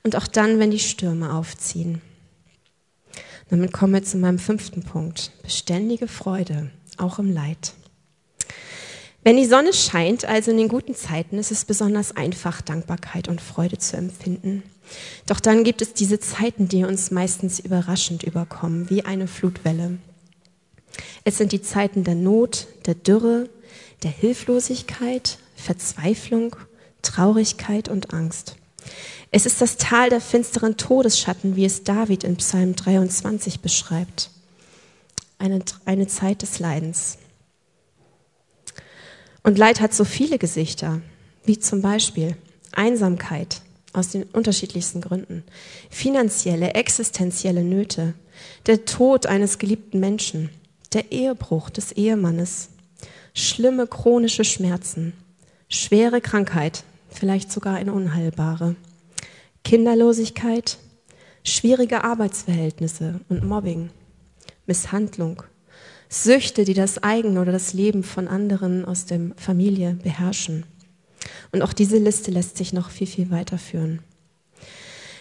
und 0.02 0.16
auch 0.16 0.26
dann, 0.26 0.58
wenn 0.58 0.70
die 0.70 0.78
Stürme 0.78 1.34
aufziehen. 1.34 2.00
Damit 3.50 3.72
kommen 3.72 3.94
wir 3.94 4.02
zu 4.02 4.16
meinem 4.16 4.38
fünften 4.38 4.82
Punkt. 4.82 5.32
Beständige 5.42 6.08
Freude, 6.08 6.70
auch 6.96 7.18
im 7.18 7.32
Leid. 7.32 7.74
Wenn 9.22 9.36
die 9.36 9.46
Sonne 9.46 9.72
scheint, 9.72 10.26
also 10.26 10.50
in 10.50 10.58
den 10.58 10.68
guten 10.68 10.94
Zeiten, 10.94 11.38
ist 11.38 11.50
es 11.50 11.64
besonders 11.64 12.14
einfach, 12.14 12.60
Dankbarkeit 12.60 13.28
und 13.28 13.40
Freude 13.40 13.78
zu 13.78 13.96
empfinden. 13.96 14.62
Doch 15.26 15.40
dann 15.40 15.64
gibt 15.64 15.80
es 15.80 15.94
diese 15.94 16.20
Zeiten, 16.20 16.68
die 16.68 16.84
uns 16.84 17.10
meistens 17.10 17.58
überraschend 17.58 18.22
überkommen, 18.22 18.90
wie 18.90 19.04
eine 19.04 19.26
Flutwelle. 19.26 19.98
Es 21.24 21.38
sind 21.38 21.52
die 21.52 21.62
Zeiten 21.62 22.04
der 22.04 22.14
Not, 22.14 22.66
der 22.86 22.94
Dürre, 22.94 23.48
der 24.02 24.10
Hilflosigkeit, 24.10 25.38
Verzweiflung, 25.56 26.56
Traurigkeit 27.02 27.88
und 27.88 28.12
Angst. 28.12 28.56
Es 29.30 29.46
ist 29.46 29.60
das 29.60 29.76
Tal 29.76 30.10
der 30.10 30.20
finsteren 30.20 30.76
Todesschatten, 30.76 31.56
wie 31.56 31.64
es 31.64 31.82
David 31.82 32.24
in 32.24 32.36
Psalm 32.36 32.76
23 32.76 33.60
beschreibt. 33.60 34.30
Eine, 35.38 35.60
eine 35.84 36.06
Zeit 36.06 36.42
des 36.42 36.58
Leidens. 36.58 37.18
Und 39.42 39.58
Leid 39.58 39.80
hat 39.80 39.92
so 39.92 40.04
viele 40.04 40.38
Gesichter, 40.38 41.00
wie 41.44 41.58
zum 41.58 41.82
Beispiel 41.82 42.36
Einsamkeit 42.72 43.60
aus 43.92 44.08
den 44.08 44.24
unterschiedlichsten 44.24 45.00
Gründen, 45.00 45.44
finanzielle, 45.90 46.74
existenzielle 46.74 47.62
Nöte, 47.62 48.14
der 48.66 48.84
Tod 48.84 49.26
eines 49.26 49.58
geliebten 49.58 50.00
Menschen, 50.00 50.50
der 50.94 51.12
Ehebruch 51.12 51.70
des 51.70 51.92
Ehemannes, 51.92 52.70
schlimme 53.34 53.86
chronische 53.86 54.44
Schmerzen, 54.44 55.12
schwere 55.68 56.20
Krankheit, 56.20 56.84
vielleicht 57.08 57.50
sogar 57.52 57.74
eine 57.74 57.92
unheilbare 57.92 58.76
Kinderlosigkeit, 59.64 60.78
schwierige 61.42 62.04
Arbeitsverhältnisse 62.04 63.20
und 63.28 63.44
Mobbing, 63.44 63.90
Misshandlung, 64.66 65.42
Süchte, 66.08 66.64
die 66.64 66.74
das 66.74 67.02
eigene 67.02 67.40
oder 67.40 67.52
das 67.52 67.72
Leben 67.72 68.02
von 68.02 68.28
anderen 68.28 68.84
aus 68.84 69.06
der 69.06 69.20
Familie 69.36 69.94
beherrschen. 70.02 70.64
Und 71.50 71.62
auch 71.62 71.72
diese 71.72 71.98
Liste 71.98 72.30
lässt 72.30 72.56
sich 72.56 72.72
noch 72.72 72.90
viel, 72.90 73.06
viel 73.06 73.30
weiterführen. 73.30 74.00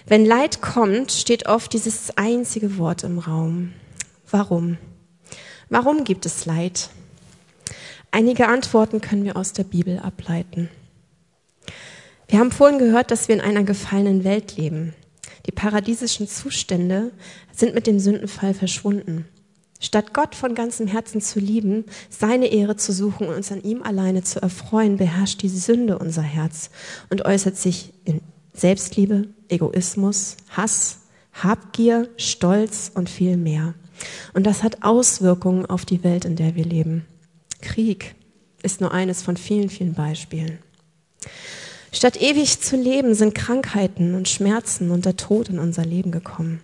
Wenn 0.05 0.25
Leid 0.25 0.61
kommt, 0.61 1.11
steht 1.11 1.47
oft 1.47 1.71
dieses 1.73 2.17
einzige 2.17 2.77
Wort 2.77 3.03
im 3.03 3.19
Raum. 3.19 3.73
Warum? 4.29 4.77
Warum 5.73 6.03
gibt 6.03 6.27
es 6.27 6.45
Leid? 6.45 6.91
Einige 8.11 8.47
Antworten 8.47 9.01
können 9.01 9.23
wir 9.23 9.35
aus 9.35 9.53
der 9.53 9.63
Bibel 9.63 9.97
ableiten. 9.97 10.69
Wir 12.27 12.37
haben 12.37 12.51
vorhin 12.51 12.77
gehört, 12.77 13.09
dass 13.09 13.27
wir 13.27 13.33
in 13.33 13.41
einer 13.41 13.63
gefallenen 13.63 14.23
Welt 14.23 14.55
leben. 14.55 14.93
Die 15.47 15.51
paradiesischen 15.51 16.27
Zustände 16.27 17.09
sind 17.51 17.73
mit 17.73 17.87
dem 17.87 17.97
Sündenfall 17.97 18.53
verschwunden. 18.53 19.25
Statt 19.79 20.13
Gott 20.13 20.35
von 20.35 20.53
ganzem 20.53 20.85
Herzen 20.85 21.21
zu 21.21 21.39
lieben, 21.39 21.85
seine 22.07 22.51
Ehre 22.51 22.75
zu 22.75 22.93
suchen 22.93 23.25
und 23.25 23.33
uns 23.33 23.51
an 23.51 23.63
ihm 23.63 23.81
alleine 23.81 24.21
zu 24.21 24.43
erfreuen, 24.43 24.97
beherrscht 24.97 25.41
die 25.41 25.49
Sünde 25.49 25.97
unser 25.97 26.21
Herz 26.21 26.69
und 27.09 27.25
äußert 27.25 27.57
sich 27.57 27.95
in 28.05 28.21
Selbstliebe, 28.53 29.29
Egoismus, 29.47 30.37
Hass, 30.51 30.99
Habgier, 31.33 32.09
Stolz 32.17 32.91
und 32.93 33.09
viel 33.09 33.37
mehr. 33.37 33.73
Und 34.33 34.45
das 34.45 34.63
hat 34.63 34.83
Auswirkungen 34.83 35.65
auf 35.65 35.85
die 35.85 36.03
Welt, 36.03 36.25
in 36.25 36.35
der 36.35 36.55
wir 36.55 36.65
leben. 36.65 37.05
Krieg 37.61 38.15
ist 38.61 38.81
nur 38.81 38.91
eines 38.91 39.21
von 39.21 39.37
vielen, 39.37 39.69
vielen 39.69 39.93
Beispielen. 39.93 40.59
Statt 41.91 42.19
ewig 42.19 42.59
zu 42.59 42.75
leben, 42.75 43.13
sind 43.13 43.35
Krankheiten 43.35 44.15
und 44.15 44.27
Schmerzen 44.27 44.89
und 44.89 45.05
der 45.05 45.15
Tod 45.15 45.49
in 45.49 45.59
unser 45.59 45.85
Leben 45.85 46.11
gekommen. 46.11 46.59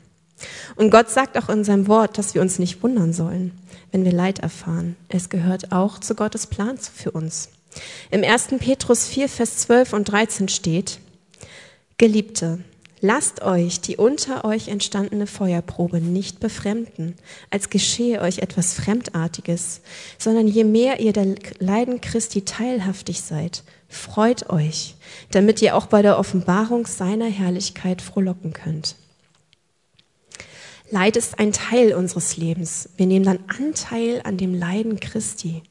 Und 0.75 0.89
Gott 0.89 1.10
sagt 1.10 1.38
auch 1.38 1.49
in 1.49 1.63
seinem 1.63 1.88
Wort, 1.88 2.17
dass 2.17 2.34
wir 2.34 2.41
uns 2.41 2.60
nicht 2.60 2.82
wundern 2.82 3.13
sollen, 3.13 3.52
wenn 3.91 4.06
wir 4.06 4.12
Leid 4.12 4.39
erfahren. 4.39 4.95
Es 5.10 5.30
gehört 5.30 5.71
auch 5.71 5.99
zu 5.99 6.15
Gottes 6.15 6.47
Plan 6.47 6.78
für 6.78 7.12
uns. 7.12 7.49
Im 8.10 8.23
1. 8.23 8.47
Petrus 8.60 9.06
4, 9.06 9.30
Vers 9.30 9.58
12 9.58 9.93
und 9.93 10.06
13 10.06 10.47
steht, 10.47 10.99
Geliebte, 11.97 12.60
lasst 13.01 13.41
euch 13.41 13.81
die 13.81 13.97
unter 13.97 14.45
euch 14.45 14.67
entstandene 14.67 15.27
Feuerprobe 15.27 16.01
nicht 16.01 16.39
befremden, 16.39 17.15
als 17.49 17.69
geschehe 17.69 18.21
euch 18.21 18.39
etwas 18.39 18.73
Fremdartiges, 18.73 19.81
sondern 20.17 20.47
je 20.47 20.63
mehr 20.63 20.99
ihr 20.99 21.13
der 21.13 21.35
Leiden 21.59 22.01
Christi 22.01 22.43
teilhaftig 22.43 23.21
seid, 23.21 23.63
freut 23.88 24.49
euch, 24.49 24.95
damit 25.31 25.62
ihr 25.62 25.75
auch 25.75 25.88
bei 25.88 26.01
der 26.01 26.19
Offenbarung 26.19 26.85
seiner 26.85 27.29
Herrlichkeit 27.29 28.01
frohlocken 28.01 28.53
könnt. 28.53 28.95
Leid 30.91 31.17
ist 31.17 31.38
ein 31.38 31.51
Teil 31.51 31.93
unseres 31.93 32.38
Lebens. 32.38 32.89
Wir 32.97 33.05
nehmen 33.05 33.25
dann 33.25 33.43
Anteil 33.47 34.21
an 34.23 34.38
dem 34.38 34.55
Leiden 34.55 34.99
Christi. 34.99 35.62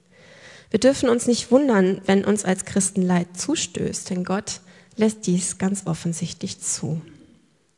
Wir 0.70 0.78
dürfen 0.78 1.08
uns 1.08 1.26
nicht 1.26 1.50
wundern, 1.50 2.00
wenn 2.06 2.24
uns 2.24 2.44
als 2.44 2.64
Christen 2.64 3.02
Leid 3.02 3.28
zustößt, 3.36 4.10
denn 4.10 4.22
Gott 4.22 4.60
lässt 4.96 5.26
dies 5.26 5.58
ganz 5.58 5.86
offensichtlich 5.86 6.60
zu. 6.60 7.00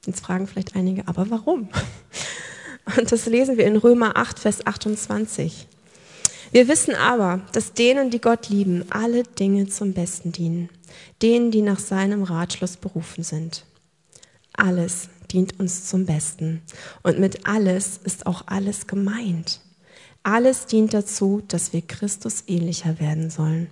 Jetzt 0.06 0.24
fragen 0.24 0.46
vielleicht 0.46 0.76
einige, 0.76 1.06
aber 1.08 1.28
warum? 1.30 1.68
Und 2.96 3.12
das 3.12 3.26
lesen 3.26 3.56
wir 3.56 3.66
in 3.66 3.76
Römer 3.76 4.16
8, 4.16 4.38
Vers 4.38 4.66
28. 4.66 5.66
Wir 6.52 6.66
wissen 6.66 6.94
aber, 6.94 7.42
dass 7.52 7.74
denen, 7.74 8.10
die 8.10 8.20
Gott 8.20 8.48
lieben, 8.48 8.84
alle 8.90 9.22
Dinge 9.22 9.68
zum 9.68 9.92
Besten 9.92 10.32
dienen, 10.32 10.68
denen, 11.22 11.50
die 11.50 11.62
nach 11.62 11.78
seinem 11.78 12.24
Ratschluss 12.24 12.76
berufen 12.76 13.22
sind. 13.22 13.64
Alles 14.54 15.08
dient 15.30 15.60
uns 15.60 15.86
zum 15.86 16.06
Besten. 16.06 16.62
Und 17.02 17.20
mit 17.20 17.46
alles 17.46 18.00
ist 18.02 18.26
auch 18.26 18.44
alles 18.46 18.86
gemeint. 18.86 19.60
Alles 20.22 20.66
dient 20.66 20.92
dazu, 20.92 21.42
dass 21.46 21.72
wir 21.72 21.82
Christus 21.82 22.44
ähnlicher 22.46 22.98
werden 22.98 23.30
sollen. 23.30 23.70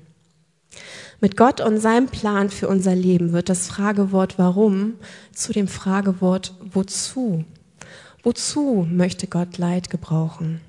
Mit 1.20 1.36
Gott 1.36 1.60
und 1.60 1.78
seinem 1.78 2.06
Plan 2.06 2.50
für 2.50 2.68
unser 2.68 2.94
Leben 2.94 3.32
wird 3.32 3.48
das 3.48 3.66
Fragewort 3.66 4.38
warum 4.38 4.94
zu 5.32 5.52
dem 5.52 5.68
Fragewort 5.68 6.54
wozu. 6.72 7.44
Wozu 8.22 8.86
möchte 8.90 9.26
Gott 9.26 9.58
Leid 9.58 9.90
gebrauchen? 9.90 10.60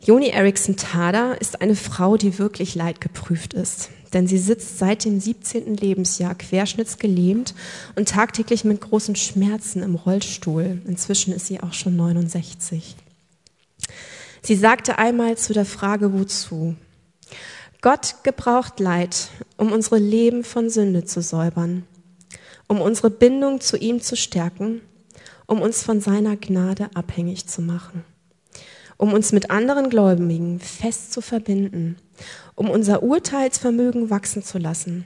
Joni 0.00 0.28
Erickson 0.28 0.76
Tada 0.76 1.32
ist 1.32 1.62
eine 1.62 1.76
Frau, 1.76 2.16
die 2.16 2.38
wirklich 2.38 2.74
leidgeprüft 2.74 3.54
ist 3.54 3.90
denn 4.14 4.26
sie 4.28 4.38
sitzt 4.38 4.78
seit 4.78 5.04
dem 5.04 5.20
17. 5.20 5.76
Lebensjahr 5.76 6.34
querschnittsgelähmt 6.34 7.54
und 7.96 8.08
tagtäglich 8.08 8.64
mit 8.64 8.80
großen 8.80 9.16
Schmerzen 9.16 9.82
im 9.82 9.96
Rollstuhl. 9.96 10.80
Inzwischen 10.86 11.34
ist 11.34 11.46
sie 11.46 11.60
auch 11.60 11.72
schon 11.72 11.96
69. 11.96 12.96
Sie 14.42 14.54
sagte 14.54 14.98
einmal 14.98 15.36
zu 15.36 15.52
der 15.52 15.64
Frage, 15.64 16.12
wozu? 16.12 16.76
Gott 17.84 18.16
gebraucht 18.22 18.80
Leid, 18.80 19.28
um 19.58 19.70
unsere 19.70 19.98
Leben 19.98 20.42
von 20.42 20.70
Sünde 20.70 21.04
zu 21.04 21.20
säubern, 21.20 21.84
um 22.66 22.80
unsere 22.80 23.10
Bindung 23.10 23.60
zu 23.60 23.76
ihm 23.76 24.00
zu 24.00 24.16
stärken, 24.16 24.80
um 25.46 25.60
uns 25.60 25.82
von 25.82 26.00
seiner 26.00 26.38
Gnade 26.38 26.88
abhängig 26.94 27.46
zu 27.46 27.60
machen, 27.60 28.02
um 28.96 29.12
uns 29.12 29.32
mit 29.32 29.50
anderen 29.50 29.90
Gläubigen 29.90 30.60
fest 30.60 31.12
zu 31.12 31.20
verbinden 31.20 31.98
um 32.54 32.70
unser 32.70 33.02
Urteilsvermögen 33.02 34.08
wachsen 34.08 34.42
zu 34.42 34.56
lassen, 34.56 35.04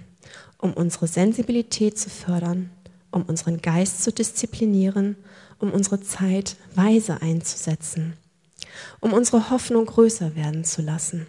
um 0.58 0.72
unsere 0.72 1.08
Sensibilität 1.08 1.98
zu 1.98 2.10
fördern, 2.10 2.70
um 3.10 3.22
unseren 3.22 3.60
Geist 3.60 4.04
zu 4.04 4.12
disziplinieren, 4.12 5.16
um 5.58 5.72
unsere 5.72 6.00
Zeit 6.00 6.54
weise 6.76 7.22
einzusetzen, 7.22 8.14
um 9.00 9.12
unsere 9.12 9.50
Hoffnung 9.50 9.86
größer 9.86 10.36
werden 10.36 10.62
zu 10.62 10.80
lassen. 10.80 11.26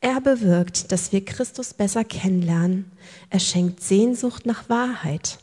Er 0.00 0.20
bewirkt, 0.20 0.92
dass 0.92 1.12
wir 1.12 1.24
Christus 1.24 1.74
besser 1.74 2.04
kennenlernen. 2.04 2.90
Er 3.28 3.40
schenkt 3.40 3.82
Sehnsucht 3.82 4.46
nach 4.46 4.68
Wahrheit. 4.70 5.38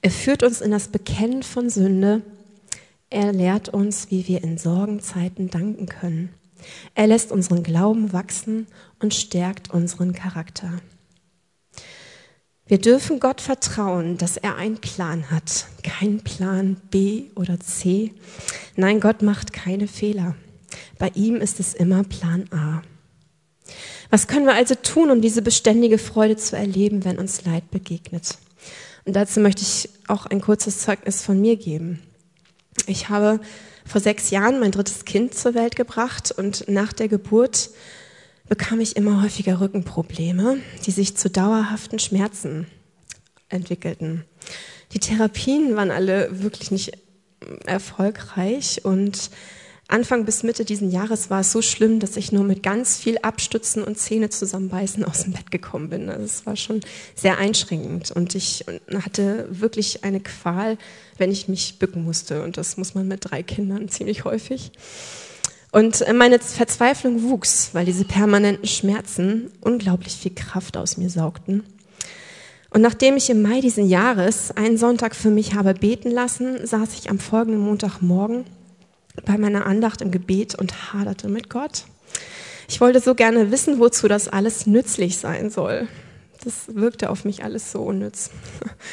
Er 0.00 0.10
führt 0.10 0.42
uns 0.42 0.60
in 0.60 0.72
das 0.72 0.88
Bekennen 0.88 1.44
von 1.44 1.70
Sünde. 1.70 2.22
Er 3.10 3.32
lehrt 3.32 3.68
uns, 3.68 4.10
wie 4.10 4.26
wir 4.26 4.42
in 4.42 4.58
Sorgenzeiten 4.58 5.50
danken 5.50 5.86
können. 5.86 6.30
Er 6.94 7.06
lässt 7.06 7.30
unseren 7.30 7.62
Glauben 7.62 8.12
wachsen 8.12 8.66
und 9.00 9.14
stärkt 9.14 9.70
unseren 9.70 10.12
Charakter. 10.12 10.80
Wir 12.66 12.78
dürfen 12.78 13.20
Gott 13.20 13.40
vertrauen, 13.40 14.18
dass 14.18 14.36
er 14.36 14.56
einen 14.56 14.78
Plan 14.78 15.30
hat, 15.30 15.66
keinen 15.82 16.24
Plan 16.24 16.76
B 16.90 17.24
oder 17.34 17.60
C. 17.60 18.12
Nein, 18.76 19.00
Gott 19.00 19.22
macht 19.22 19.52
keine 19.52 19.86
Fehler. 19.86 20.34
Bei 20.98 21.10
ihm 21.14 21.36
ist 21.36 21.60
es 21.60 21.74
immer 21.74 22.02
Plan 22.04 22.44
A. 22.50 22.82
Was 24.12 24.26
können 24.26 24.44
wir 24.44 24.52
also 24.52 24.74
tun, 24.74 25.10
um 25.10 25.22
diese 25.22 25.40
beständige 25.40 25.96
Freude 25.96 26.36
zu 26.36 26.54
erleben, 26.54 27.06
wenn 27.06 27.18
uns 27.18 27.46
Leid 27.46 27.70
begegnet? 27.70 28.36
Und 29.06 29.16
dazu 29.16 29.40
möchte 29.40 29.62
ich 29.62 29.88
auch 30.06 30.26
ein 30.26 30.42
kurzes 30.42 30.80
Zeugnis 30.80 31.22
von 31.22 31.40
mir 31.40 31.56
geben. 31.56 31.98
Ich 32.86 33.08
habe 33.08 33.40
vor 33.86 34.02
sechs 34.02 34.28
Jahren 34.28 34.60
mein 34.60 34.70
drittes 34.70 35.06
Kind 35.06 35.32
zur 35.32 35.54
Welt 35.54 35.76
gebracht 35.76 36.30
und 36.30 36.68
nach 36.68 36.92
der 36.92 37.08
Geburt 37.08 37.70
bekam 38.50 38.80
ich 38.80 38.96
immer 38.96 39.22
häufiger 39.22 39.62
Rückenprobleme, 39.62 40.58
die 40.84 40.90
sich 40.90 41.16
zu 41.16 41.30
dauerhaften 41.30 41.98
Schmerzen 41.98 42.66
entwickelten. 43.48 44.26
Die 44.92 44.98
Therapien 44.98 45.74
waren 45.74 45.90
alle 45.90 46.42
wirklich 46.42 46.70
nicht 46.70 46.92
erfolgreich 47.64 48.84
und 48.84 49.30
Anfang 49.92 50.24
bis 50.24 50.42
Mitte 50.42 50.64
diesen 50.64 50.90
Jahres 50.90 51.28
war 51.28 51.40
es 51.40 51.52
so 51.52 51.60
schlimm, 51.60 52.00
dass 52.00 52.16
ich 52.16 52.32
nur 52.32 52.44
mit 52.44 52.62
ganz 52.62 52.96
viel 52.96 53.18
Abstützen 53.18 53.84
und 53.84 53.98
Zähne 53.98 54.30
zusammenbeißen 54.30 55.04
aus 55.04 55.24
dem 55.24 55.34
Bett 55.34 55.50
gekommen 55.50 55.90
bin. 55.90 56.08
Also 56.08 56.24
es 56.24 56.46
war 56.46 56.56
schon 56.56 56.80
sehr 57.14 57.36
einschränkend 57.36 58.10
und 58.10 58.34
ich 58.34 58.64
hatte 58.94 59.46
wirklich 59.50 60.02
eine 60.02 60.20
Qual, 60.20 60.78
wenn 61.18 61.30
ich 61.30 61.46
mich 61.46 61.78
bücken 61.78 62.04
musste. 62.04 62.42
Und 62.42 62.56
das 62.56 62.78
muss 62.78 62.94
man 62.94 63.06
mit 63.06 63.30
drei 63.30 63.42
Kindern 63.42 63.90
ziemlich 63.90 64.24
häufig. 64.24 64.72
Und 65.72 66.02
meine 66.14 66.38
Verzweiflung 66.38 67.22
wuchs, 67.24 67.70
weil 67.74 67.84
diese 67.84 68.04
permanenten 68.04 68.68
Schmerzen 68.68 69.50
unglaublich 69.60 70.14
viel 70.14 70.34
Kraft 70.34 70.78
aus 70.78 70.96
mir 70.96 71.10
saugten. 71.10 71.64
Und 72.70 72.80
nachdem 72.80 73.18
ich 73.18 73.28
im 73.28 73.42
Mai 73.42 73.60
diesen 73.60 73.86
Jahres 73.86 74.52
einen 74.52 74.78
Sonntag 74.78 75.14
für 75.14 75.30
mich 75.30 75.54
habe 75.54 75.74
beten 75.74 76.10
lassen, 76.10 76.66
saß 76.66 76.94
ich 76.94 77.10
am 77.10 77.18
folgenden 77.18 77.60
Montagmorgen 77.60 78.46
bei 79.24 79.38
meiner 79.38 79.66
Andacht 79.66 80.00
im 80.00 80.10
Gebet 80.10 80.54
und 80.54 80.92
haderte 80.92 81.28
mit 81.28 81.50
Gott. 81.50 81.84
Ich 82.68 82.80
wollte 82.80 83.00
so 83.00 83.14
gerne 83.14 83.50
wissen, 83.50 83.78
wozu 83.78 84.08
das 84.08 84.28
alles 84.28 84.66
nützlich 84.66 85.18
sein 85.18 85.50
soll. 85.50 85.88
Das 86.44 86.74
wirkte 86.74 87.10
auf 87.10 87.24
mich 87.24 87.44
alles 87.44 87.70
so 87.70 87.82
unnütz. 87.82 88.30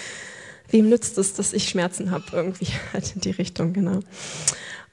Wem 0.69 0.89
nützt 0.89 1.17
es, 1.17 1.33
dass 1.33 1.53
ich 1.53 1.69
Schmerzen 1.69 2.11
habe? 2.11 2.25
Irgendwie 2.33 2.67
halt 2.93 3.15
in 3.15 3.21
die 3.21 3.31
Richtung, 3.31 3.73
genau. 3.73 4.01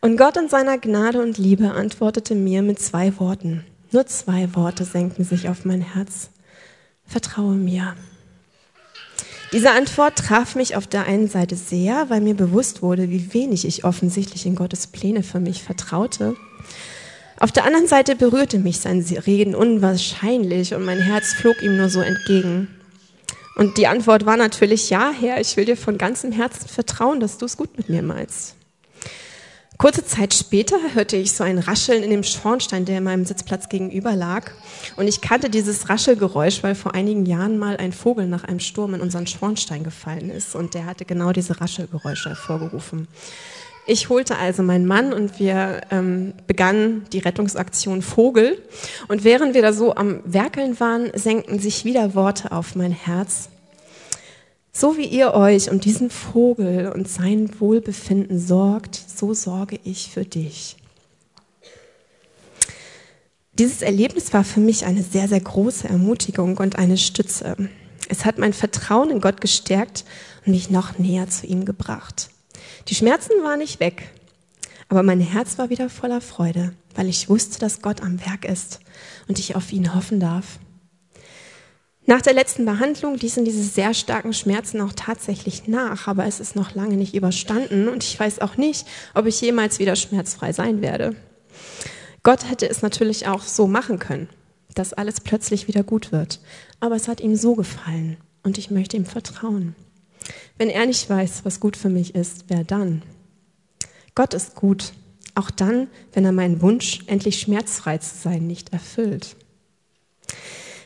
Und 0.00 0.16
Gott 0.16 0.36
in 0.36 0.48
seiner 0.48 0.78
Gnade 0.78 1.20
und 1.20 1.38
Liebe 1.38 1.72
antwortete 1.72 2.34
mir 2.34 2.62
mit 2.62 2.78
zwei 2.78 3.18
Worten. 3.18 3.64
Nur 3.92 4.06
zwei 4.06 4.54
Worte 4.54 4.84
senkten 4.84 5.24
sich 5.24 5.48
auf 5.48 5.64
mein 5.64 5.80
Herz. 5.80 6.30
Vertraue 7.04 7.54
mir. 7.54 7.94
Diese 9.52 9.70
Antwort 9.70 10.16
traf 10.16 10.56
mich 10.56 10.74
auf 10.74 10.86
der 10.86 11.06
einen 11.06 11.28
Seite 11.28 11.54
sehr, 11.54 12.10
weil 12.10 12.20
mir 12.20 12.34
bewusst 12.34 12.82
wurde, 12.82 13.10
wie 13.10 13.32
wenig 13.32 13.64
ich 13.64 13.84
offensichtlich 13.84 14.44
in 14.44 14.56
Gottes 14.56 14.88
Pläne 14.88 15.22
für 15.22 15.38
mich 15.38 15.62
vertraute. 15.62 16.34
Auf 17.38 17.52
der 17.52 17.64
anderen 17.64 17.86
Seite 17.86 18.16
berührte 18.16 18.58
mich 18.58 18.80
sein 18.80 19.04
Reden 19.26 19.54
unwahrscheinlich 19.54 20.74
und 20.74 20.84
mein 20.84 20.98
Herz 20.98 21.34
flog 21.34 21.62
ihm 21.62 21.76
nur 21.76 21.90
so 21.90 22.00
entgegen. 22.00 22.68
Und 23.56 23.78
die 23.78 23.86
Antwort 23.86 24.26
war 24.26 24.36
natürlich, 24.36 24.90
ja, 24.90 25.12
Herr, 25.18 25.40
ich 25.40 25.56
will 25.56 25.64
dir 25.64 25.76
von 25.76 25.96
ganzem 25.96 26.32
Herzen 26.32 26.68
vertrauen, 26.68 27.20
dass 27.20 27.38
du 27.38 27.46
es 27.46 27.56
gut 27.56 27.76
mit 27.76 27.88
mir 27.88 28.02
meinst. 28.02 28.55
Kurze 29.78 30.04
Zeit 30.04 30.32
später 30.32 30.76
hörte 30.94 31.16
ich 31.16 31.32
so 31.32 31.44
ein 31.44 31.58
Rascheln 31.58 32.02
in 32.02 32.10
dem 32.10 32.22
Schornstein, 32.22 32.86
der 32.86 32.98
in 32.98 33.04
meinem 33.04 33.26
Sitzplatz 33.26 33.68
gegenüber 33.68 34.16
lag. 34.16 34.50
Und 34.96 35.06
ich 35.06 35.20
kannte 35.20 35.50
dieses 35.50 35.90
Raschelgeräusch, 35.90 36.62
weil 36.62 36.74
vor 36.74 36.94
einigen 36.94 37.26
Jahren 37.26 37.58
mal 37.58 37.76
ein 37.76 37.92
Vogel 37.92 38.26
nach 38.26 38.44
einem 38.44 38.60
Sturm 38.60 38.94
in 38.94 39.02
unseren 39.02 39.26
Schornstein 39.26 39.84
gefallen 39.84 40.30
ist. 40.30 40.54
Und 40.54 40.72
der 40.72 40.86
hatte 40.86 41.04
genau 41.04 41.32
diese 41.32 41.60
Raschelgeräusche 41.60 42.30
hervorgerufen. 42.30 43.06
Ich 43.86 44.08
holte 44.08 44.36
also 44.38 44.62
meinen 44.62 44.86
Mann 44.86 45.12
und 45.12 45.38
wir 45.38 45.82
ähm, 45.90 46.32
begannen 46.46 47.04
die 47.12 47.20
Rettungsaktion 47.20 48.02
Vogel. 48.02 48.60
Und 49.08 49.24
während 49.24 49.54
wir 49.54 49.62
da 49.62 49.72
so 49.72 49.94
am 49.94 50.20
Werkeln 50.24 50.80
waren, 50.80 51.10
senkten 51.14 51.58
sich 51.58 51.84
wieder 51.84 52.14
Worte 52.14 52.50
auf 52.50 52.74
mein 52.74 52.92
Herz. 52.92 53.50
So 54.78 54.98
wie 54.98 55.06
ihr 55.06 55.32
euch 55.32 55.70
um 55.70 55.80
diesen 55.80 56.10
Vogel 56.10 56.92
und 56.94 57.08
sein 57.08 57.48
Wohlbefinden 57.60 58.38
sorgt, 58.38 58.94
so 58.94 59.32
sorge 59.32 59.80
ich 59.84 60.10
für 60.10 60.26
dich. 60.26 60.76
Dieses 63.54 63.80
Erlebnis 63.80 64.34
war 64.34 64.44
für 64.44 64.60
mich 64.60 64.84
eine 64.84 65.02
sehr, 65.02 65.28
sehr 65.28 65.40
große 65.40 65.88
Ermutigung 65.88 66.58
und 66.58 66.76
eine 66.76 66.98
Stütze. 66.98 67.56
Es 68.10 68.26
hat 68.26 68.36
mein 68.36 68.52
Vertrauen 68.52 69.08
in 69.08 69.22
Gott 69.22 69.40
gestärkt 69.40 70.04
und 70.44 70.52
mich 70.52 70.68
noch 70.68 70.98
näher 70.98 71.26
zu 71.30 71.46
ihm 71.46 71.64
gebracht. 71.64 72.28
Die 72.88 72.94
Schmerzen 72.94 73.42
waren 73.42 73.60
nicht 73.60 73.80
weg, 73.80 74.12
aber 74.90 75.02
mein 75.02 75.20
Herz 75.20 75.56
war 75.56 75.70
wieder 75.70 75.88
voller 75.88 76.20
Freude, 76.20 76.74
weil 76.94 77.08
ich 77.08 77.30
wusste, 77.30 77.58
dass 77.60 77.80
Gott 77.80 78.02
am 78.02 78.20
Werk 78.26 78.44
ist 78.44 78.80
und 79.26 79.38
ich 79.38 79.56
auf 79.56 79.72
ihn 79.72 79.94
hoffen 79.94 80.20
darf. 80.20 80.58
Nach 82.08 82.22
der 82.22 82.34
letzten 82.34 82.64
Behandlung 82.64 83.16
ließen 83.16 83.44
diese 83.44 83.64
sehr 83.64 83.92
starken 83.92 84.32
Schmerzen 84.32 84.80
auch 84.80 84.92
tatsächlich 84.94 85.66
nach, 85.66 86.06
aber 86.06 86.24
es 86.24 86.38
ist 86.38 86.54
noch 86.54 86.72
lange 86.76 86.96
nicht 86.96 87.16
überstanden 87.16 87.88
und 87.88 88.04
ich 88.04 88.18
weiß 88.18 88.40
auch 88.40 88.56
nicht, 88.56 88.86
ob 89.14 89.26
ich 89.26 89.40
jemals 89.40 89.80
wieder 89.80 89.96
schmerzfrei 89.96 90.52
sein 90.52 90.82
werde. 90.82 91.16
Gott 92.22 92.48
hätte 92.48 92.68
es 92.68 92.80
natürlich 92.80 93.26
auch 93.26 93.42
so 93.42 93.66
machen 93.66 93.98
können, 93.98 94.28
dass 94.74 94.92
alles 94.92 95.20
plötzlich 95.20 95.66
wieder 95.66 95.82
gut 95.82 96.12
wird, 96.12 96.40
aber 96.78 96.94
es 96.94 97.08
hat 97.08 97.20
ihm 97.20 97.34
so 97.34 97.56
gefallen 97.56 98.18
und 98.44 98.56
ich 98.56 98.70
möchte 98.70 98.96
ihm 98.96 99.06
vertrauen. 99.06 99.74
Wenn 100.58 100.70
er 100.70 100.86
nicht 100.86 101.10
weiß, 101.10 101.44
was 101.44 101.58
gut 101.58 101.76
für 101.76 101.90
mich 101.90 102.14
ist, 102.14 102.44
wer 102.46 102.62
dann? 102.62 103.02
Gott 104.14 104.32
ist 104.32 104.54
gut, 104.54 104.92
auch 105.34 105.50
dann, 105.50 105.88
wenn 106.12 106.24
er 106.24 106.32
meinen 106.32 106.62
Wunsch, 106.62 107.00
endlich 107.08 107.40
schmerzfrei 107.40 107.98
zu 107.98 108.14
sein, 108.16 108.46
nicht 108.46 108.72
erfüllt. 108.72 109.36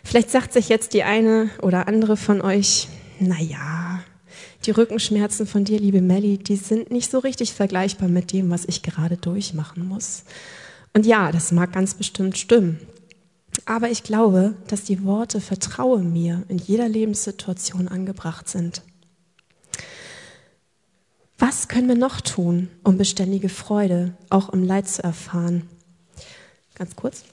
Vielleicht 0.03 0.31
sagt 0.31 0.53
sich 0.53 0.69
jetzt 0.69 0.95
die 0.95 1.03
eine 1.03 1.51
oder 1.63 1.89
andere 1.89 2.17
von 2.17 2.41
euch, 2.41 2.89
na 3.19 3.41
ja, 3.41 4.03
die 4.67 4.71
Rückenschmerzen 4.71 5.47
von 5.47 5.65
dir, 5.65 5.79
liebe 5.79 6.03
Melly, 6.03 6.39
die 6.39 6.57
sind 6.57 6.91
nicht 6.91 7.11
so 7.11 7.19
richtig 7.19 7.55
vergleichbar 7.55 8.09
mit 8.09 8.33
dem, 8.33 8.51
was 8.51 8.65
ich 8.67 8.83
gerade 8.83 9.17
durchmachen 9.17 9.87
muss. 9.87 10.25
Und 10.93 11.07
ja, 11.07 11.33
das 11.33 11.53
mag 11.53 11.73
ganz 11.73 11.95
bestimmt 11.95 12.37
stimmen. 12.37 12.81
Aber 13.65 13.91
ich 13.91 14.03
glaube, 14.03 14.55
dass 14.67 14.85
die 14.85 15.05
Worte 15.05 15.41
Vertraue 15.41 16.01
mir 16.01 16.45
in 16.49 16.59
jeder 16.59 16.89
Lebenssituation 16.89 17.89
angebracht 17.89 18.49
sind. 18.49 18.83
Was 21.39 21.69
können 21.69 21.89
wir 21.89 21.97
noch 21.97 22.21
tun, 22.21 22.69
um 22.85 22.99
beständige 22.99 23.49
Freude 23.49 24.15
auch 24.29 24.51
im 24.51 24.63
Leid 24.63 24.89
zu 24.89 25.03
erfahren? 25.03 25.69
Ganz 26.75 26.97
kurz. 26.97 27.25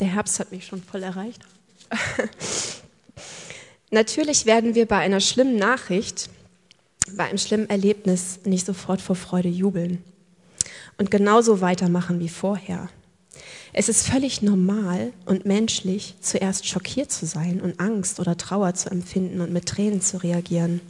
Der 0.00 0.06
Herbst 0.06 0.38
hat 0.40 0.52
mich 0.52 0.66
schon 0.66 0.82
voll 0.82 1.02
erreicht. 1.02 1.42
Natürlich 3.90 4.46
werden 4.46 4.74
wir 4.74 4.86
bei 4.86 4.98
einer 4.98 5.20
schlimmen 5.20 5.56
Nachricht, 5.56 6.28
bei 7.16 7.24
einem 7.24 7.38
schlimmen 7.38 7.70
Erlebnis 7.70 8.40
nicht 8.44 8.66
sofort 8.66 9.00
vor 9.00 9.16
Freude 9.16 9.48
jubeln 9.48 10.04
und 10.98 11.10
genauso 11.10 11.60
weitermachen 11.60 12.20
wie 12.20 12.28
vorher. 12.28 12.90
Es 13.72 13.88
ist 13.88 14.06
völlig 14.06 14.42
normal 14.42 15.12
und 15.24 15.46
menschlich, 15.46 16.14
zuerst 16.20 16.66
schockiert 16.66 17.12
zu 17.12 17.26
sein 17.26 17.60
und 17.60 17.80
Angst 17.80 18.18
oder 18.18 18.36
Trauer 18.36 18.74
zu 18.74 18.90
empfinden 18.90 19.40
und 19.40 19.52
mit 19.52 19.66
Tränen 19.66 20.00
zu 20.00 20.22
reagieren. 20.22 20.80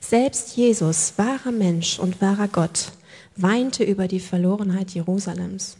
Selbst 0.00 0.56
Jesus, 0.56 1.14
wahrer 1.16 1.52
Mensch 1.52 1.98
und 1.98 2.20
wahrer 2.20 2.48
Gott, 2.48 2.92
weinte 3.36 3.84
über 3.84 4.08
die 4.08 4.20
Verlorenheit 4.20 4.90
Jerusalems. 4.90 5.76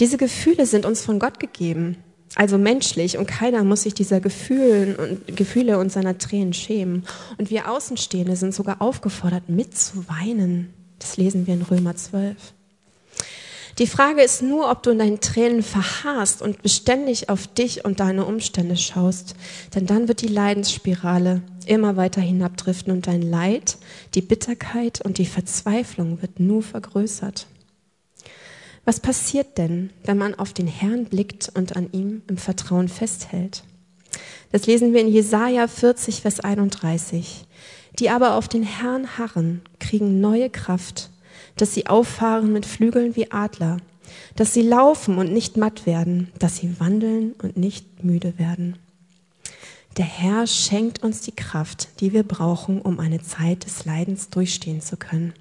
Diese 0.00 0.16
Gefühle 0.16 0.66
sind 0.66 0.86
uns 0.86 1.02
von 1.02 1.18
Gott 1.18 1.40
gegeben, 1.40 1.96
also 2.34 2.58
menschlich, 2.58 3.18
und 3.18 3.26
keiner 3.26 3.64
muss 3.64 3.82
sich 3.82 3.94
dieser 3.94 4.20
Gefühle 4.20 4.96
und, 4.96 5.36
Gefühle 5.36 5.78
und 5.78 5.90
seiner 5.90 6.18
Tränen 6.18 6.52
schämen. 6.52 7.04
Und 7.38 7.50
wir 7.50 7.70
Außenstehende 7.70 8.36
sind 8.36 8.54
sogar 8.54 8.80
aufgefordert, 8.80 9.48
mitzuweinen. 9.48 10.72
Das 10.98 11.16
lesen 11.16 11.46
wir 11.46 11.54
in 11.54 11.62
Römer 11.62 11.96
12. 11.96 12.36
Die 13.78 13.86
Frage 13.86 14.22
ist 14.22 14.42
nur, 14.42 14.70
ob 14.70 14.82
du 14.82 14.90
in 14.90 14.98
deinen 14.98 15.20
Tränen 15.20 15.62
verharrst 15.62 16.42
und 16.42 16.62
beständig 16.62 17.28
auf 17.28 17.46
dich 17.46 17.84
und 17.84 18.00
deine 18.00 18.24
Umstände 18.24 18.76
schaust, 18.76 19.36
denn 19.74 19.86
dann 19.86 20.08
wird 20.08 20.20
die 20.20 20.26
Leidensspirale 20.26 21.42
immer 21.66 21.96
weiter 21.96 22.20
hinabdriften 22.20 22.92
und 22.92 23.06
dein 23.06 23.22
Leid, 23.22 23.78
die 24.14 24.22
Bitterkeit 24.22 25.00
und 25.04 25.18
die 25.18 25.26
Verzweiflung 25.26 26.20
wird 26.22 26.40
nur 26.40 26.62
vergrößert. 26.62 27.46
Was 28.88 29.00
passiert 29.00 29.58
denn, 29.58 29.90
wenn 30.04 30.16
man 30.16 30.34
auf 30.34 30.54
den 30.54 30.66
Herrn 30.66 31.04
blickt 31.04 31.52
und 31.54 31.76
an 31.76 31.90
ihm 31.92 32.22
im 32.26 32.38
Vertrauen 32.38 32.88
festhält? 32.88 33.62
Das 34.50 34.64
lesen 34.64 34.94
wir 34.94 35.02
in 35.02 35.08
Jesaja 35.08 35.68
40, 35.68 36.22
Vers 36.22 36.40
31. 36.40 37.44
Die 37.98 38.08
aber 38.08 38.32
auf 38.36 38.48
den 38.48 38.62
Herrn 38.62 39.18
harren, 39.18 39.60
kriegen 39.78 40.22
neue 40.22 40.48
Kraft, 40.48 41.10
dass 41.56 41.74
sie 41.74 41.86
auffahren 41.86 42.50
mit 42.50 42.64
Flügeln 42.64 43.14
wie 43.14 43.30
Adler, 43.30 43.76
dass 44.36 44.54
sie 44.54 44.62
laufen 44.62 45.18
und 45.18 45.34
nicht 45.34 45.58
matt 45.58 45.84
werden, 45.84 46.32
dass 46.38 46.56
sie 46.56 46.80
wandeln 46.80 47.34
und 47.42 47.58
nicht 47.58 48.02
müde 48.02 48.38
werden. 48.38 48.78
Der 49.98 50.06
Herr 50.06 50.46
schenkt 50.46 51.02
uns 51.02 51.20
die 51.20 51.36
Kraft, 51.36 52.00
die 52.00 52.14
wir 52.14 52.22
brauchen, 52.22 52.80
um 52.80 53.00
eine 53.00 53.20
Zeit 53.20 53.66
des 53.66 53.84
Leidens 53.84 54.30
durchstehen 54.30 54.80
zu 54.80 54.96
können. 54.96 55.34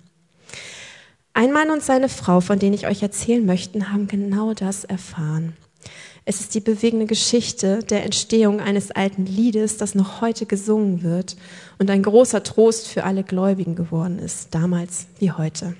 Ein 1.37 1.51
Mann 1.51 1.69
und 1.69 1.83
seine 1.83 2.09
Frau, 2.09 2.41
von 2.41 2.57
denen 2.57 2.73
ich 2.73 2.87
euch 2.87 3.03
erzählen 3.03 3.45
möchte, 3.45 3.91
haben 3.91 4.07
genau 4.07 4.55
das 4.55 4.85
erfahren. 4.85 5.55
Es 6.25 6.39
ist 6.39 6.55
die 6.55 6.59
bewegende 6.59 7.05
Geschichte 7.05 7.83
der 7.83 8.03
Entstehung 8.03 8.59
eines 8.59 8.89
alten 8.89 9.27
Liedes, 9.27 9.77
das 9.77 9.93
noch 9.93 10.19
heute 10.19 10.47
gesungen 10.47 11.03
wird 11.03 11.37
und 11.77 11.91
ein 11.91 12.01
großer 12.01 12.41
Trost 12.41 12.87
für 12.87 13.03
alle 13.03 13.23
Gläubigen 13.23 13.75
geworden 13.75 14.17
ist, 14.17 14.55
damals 14.55 15.05
wie 15.19 15.31
heute. 15.31 15.75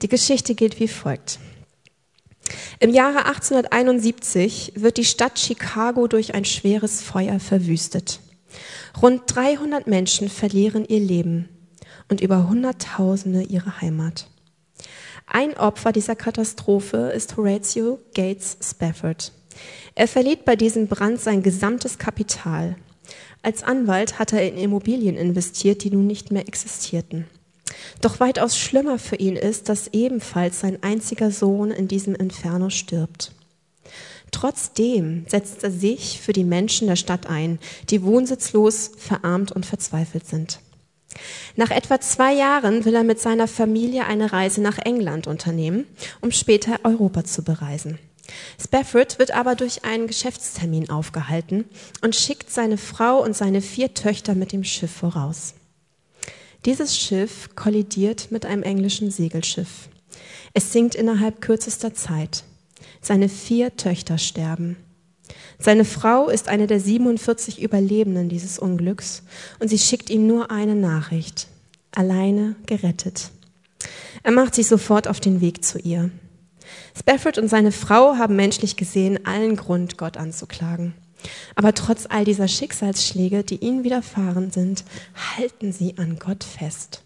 Die 0.00 0.08
Geschichte 0.08 0.54
geht 0.54 0.80
wie 0.80 0.88
folgt. 0.88 1.40
Im 2.80 2.88
Jahre 2.88 3.26
1871 3.26 4.72
wird 4.76 4.96
die 4.96 5.04
Stadt 5.04 5.38
Chicago 5.38 6.06
durch 6.06 6.32
ein 6.32 6.46
schweres 6.46 7.02
Feuer 7.02 7.38
verwüstet. 7.38 8.20
Rund 9.02 9.24
300 9.26 9.86
Menschen 9.86 10.30
verlieren 10.30 10.86
ihr 10.86 11.00
Leben 11.00 11.50
und 12.08 12.22
über 12.22 12.48
Hunderttausende 12.48 13.42
ihre 13.42 13.82
Heimat. 13.82 14.30
Ein 15.34 15.56
Opfer 15.56 15.90
dieser 15.90 16.14
Katastrophe 16.14 17.10
ist 17.12 17.36
Horatio 17.36 17.98
Gates 18.14 18.56
Spafford. 18.62 19.32
Er 19.96 20.06
verliert 20.06 20.44
bei 20.44 20.54
diesem 20.54 20.86
Brand 20.86 21.20
sein 21.20 21.42
gesamtes 21.42 21.98
Kapital. 21.98 22.76
Als 23.42 23.64
Anwalt 23.64 24.20
hat 24.20 24.32
er 24.32 24.46
in 24.46 24.56
Immobilien 24.56 25.16
investiert, 25.16 25.82
die 25.82 25.90
nun 25.90 26.06
nicht 26.06 26.30
mehr 26.30 26.46
existierten. 26.46 27.26
Doch 28.00 28.20
weitaus 28.20 28.56
schlimmer 28.56 28.96
für 28.96 29.16
ihn 29.16 29.34
ist, 29.34 29.68
dass 29.68 29.88
ebenfalls 29.88 30.60
sein 30.60 30.80
einziger 30.84 31.32
Sohn 31.32 31.72
in 31.72 31.88
diesem 31.88 32.14
Inferno 32.14 32.70
stirbt. 32.70 33.32
Trotzdem 34.30 35.26
setzt 35.26 35.64
er 35.64 35.72
sich 35.72 36.20
für 36.20 36.32
die 36.32 36.44
Menschen 36.44 36.86
der 36.86 36.94
Stadt 36.94 37.26
ein, 37.26 37.58
die 37.90 38.04
wohnsitzlos, 38.04 38.92
verarmt 38.96 39.50
und 39.50 39.66
verzweifelt 39.66 40.28
sind. 40.28 40.60
Nach 41.56 41.70
etwa 41.70 42.00
zwei 42.00 42.32
Jahren 42.32 42.84
will 42.84 42.94
er 42.94 43.04
mit 43.04 43.20
seiner 43.20 43.48
Familie 43.48 44.06
eine 44.06 44.32
Reise 44.32 44.60
nach 44.60 44.78
England 44.78 45.26
unternehmen, 45.26 45.86
um 46.20 46.30
später 46.30 46.80
Europa 46.84 47.24
zu 47.24 47.42
bereisen. 47.42 47.98
Spafford 48.60 49.18
wird 49.18 49.32
aber 49.32 49.54
durch 49.54 49.84
einen 49.84 50.06
Geschäftstermin 50.06 50.90
aufgehalten 50.90 51.66
und 52.02 52.16
schickt 52.16 52.50
seine 52.50 52.78
Frau 52.78 53.22
und 53.22 53.36
seine 53.36 53.60
vier 53.60 53.94
Töchter 53.94 54.34
mit 54.34 54.52
dem 54.52 54.64
Schiff 54.64 54.90
voraus. 54.90 55.54
Dieses 56.64 56.98
Schiff 56.98 57.50
kollidiert 57.54 58.30
mit 58.30 58.46
einem 58.46 58.62
englischen 58.62 59.10
Segelschiff. 59.10 59.88
Es 60.54 60.72
sinkt 60.72 60.94
innerhalb 60.94 61.40
kürzester 61.40 61.92
Zeit. 61.92 62.44
Seine 63.02 63.28
vier 63.28 63.76
Töchter 63.76 64.16
sterben. 64.16 64.76
Seine 65.58 65.84
Frau 65.84 66.28
ist 66.28 66.48
eine 66.48 66.66
der 66.66 66.80
47 66.80 67.62
Überlebenden 67.62 68.28
dieses 68.28 68.58
Unglücks 68.58 69.22
und 69.60 69.68
sie 69.68 69.78
schickt 69.78 70.10
ihm 70.10 70.26
nur 70.26 70.50
eine 70.50 70.74
Nachricht. 70.74 71.48
Alleine 71.92 72.56
gerettet. 72.66 73.30
Er 74.22 74.32
macht 74.32 74.54
sich 74.54 74.66
sofort 74.66 75.08
auf 75.08 75.20
den 75.20 75.40
Weg 75.40 75.64
zu 75.64 75.78
ihr. 75.78 76.10
Spafford 76.98 77.38
und 77.38 77.48
seine 77.48 77.72
Frau 77.72 78.16
haben 78.16 78.36
menschlich 78.36 78.76
gesehen 78.76 79.24
allen 79.26 79.56
Grund, 79.56 79.96
Gott 79.96 80.16
anzuklagen. 80.16 80.94
Aber 81.54 81.72
trotz 81.72 82.06
all 82.08 82.24
dieser 82.24 82.48
Schicksalsschläge, 82.48 83.44
die 83.44 83.56
ihnen 83.56 83.84
widerfahren 83.84 84.50
sind, 84.50 84.84
halten 85.36 85.72
sie 85.72 85.96
an 85.98 86.18
Gott 86.18 86.44
fest. 86.44 87.02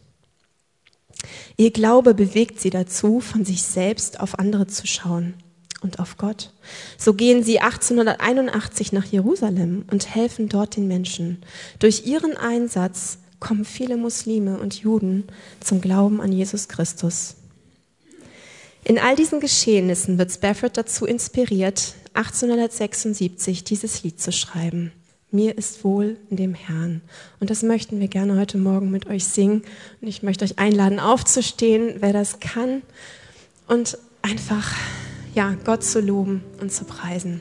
Ihr 1.57 1.71
Glaube 1.71 2.15
bewegt 2.15 2.61
sie 2.61 2.71
dazu, 2.71 3.21
von 3.21 3.45
sich 3.45 3.63
selbst 3.63 4.21
auf 4.21 4.39
andere 4.39 4.67
zu 4.67 4.87
schauen 4.87 5.35
und 5.81 5.99
auf 5.99 6.17
Gott. 6.17 6.53
So 6.97 7.15
gehen 7.15 7.43
sie 7.43 7.61
1881 7.61 8.93
nach 8.93 9.05
Jerusalem 9.05 9.85
und 9.91 10.15
helfen 10.15 10.49
dort 10.49 10.77
den 10.77 10.89
Menschen. 10.89 11.43
Durch 11.79 12.07
ihren 12.07 12.37
Einsatz 12.37 13.19
kommen 13.41 13.65
viele 13.65 13.97
Muslime 13.97 14.59
und 14.59 14.81
Juden 14.81 15.25
zum 15.61 15.81
Glauben 15.81 16.21
an 16.21 16.33
Jesus 16.33 16.69
Christus. 16.69 17.37
In 18.85 18.99
all 18.99 19.17
diesen 19.17 19.41
Geschehnissen 19.41 20.19
wird 20.19 20.33
Spafford 20.33 20.77
dazu 20.77 21.05
inspiriert, 21.05 21.95
1876 22.15 23.65
dieses 23.65 24.03
Lied 24.03 24.21
zu 24.21 24.33
schreiben. 24.33 24.93
Mir 25.31 25.59
ist 25.59 25.85
wohl 25.85 26.17
in 26.31 26.39
dem 26.39 26.55
Herrn. 26.55 27.03
Und 27.39 27.51
das 27.51 27.63
möchten 27.63 28.01
wir 28.01 28.09
gerne 28.09 28.41
heute 28.41 28.57
Morgen 28.57 28.91
mit 28.91 29.07
euch 29.09 29.27
singen. 29.27 29.63
Und 30.01 30.09
ich 30.09 30.23
möchte 30.23 30.45
euch 30.45 30.59
einladen, 30.59 31.01
aufzustehen, 31.01 31.97
wer 31.99 32.15
das 32.15 32.41
kann, 32.41 32.83
und 33.67 33.99
einfach, 34.23 34.75
ja, 35.39 35.55
Gott 35.65 35.85
zu 35.85 36.01
loben 36.01 36.43
und 36.61 36.73
zu 36.73 36.85
preisen. 36.85 37.41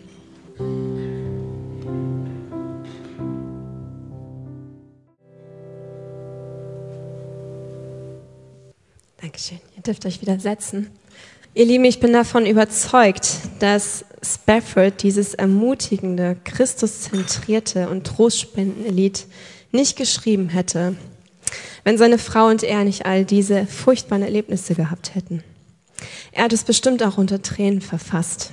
Dankeschön. 9.20 9.58
Ihr 9.76 9.82
dürft 9.82 10.06
euch 10.06 10.22
wieder 10.22 10.40
setzen. 10.40 10.92
Ihr 11.56 11.66
Lieben, 11.66 11.86
ich 11.86 12.00
bin 12.00 12.14
davon 12.14 12.46
überzeugt, 12.46 13.32
dass 13.58 14.06
Spafford 14.22 15.02
dieses 15.02 15.34
ermutigende, 15.34 16.38
Christuszentrierte 16.44 17.90
und 17.90 18.06
trostspendende 18.06 18.92
Lied 18.92 19.26
nicht 19.72 19.98
geschrieben 19.98 20.50
hätte, 20.50 20.96
wenn 21.84 21.98
seine 21.98 22.20
Frau 22.20 22.46
und 22.46 22.62
er 22.62 22.84
nicht 22.84 23.08
all 23.08 23.26
diese 23.26 23.66
furchtbaren 23.66 24.22
Erlebnisse 24.22 24.76
gehabt 24.76 25.16
hätten. 25.16 25.44
Er 26.32 26.46
hat 26.46 26.54
es 26.54 26.64
bestimmt 26.64 27.04
auch 27.04 27.18
unter 27.18 27.42
Tränen 27.42 27.82
verfasst. 27.82 28.52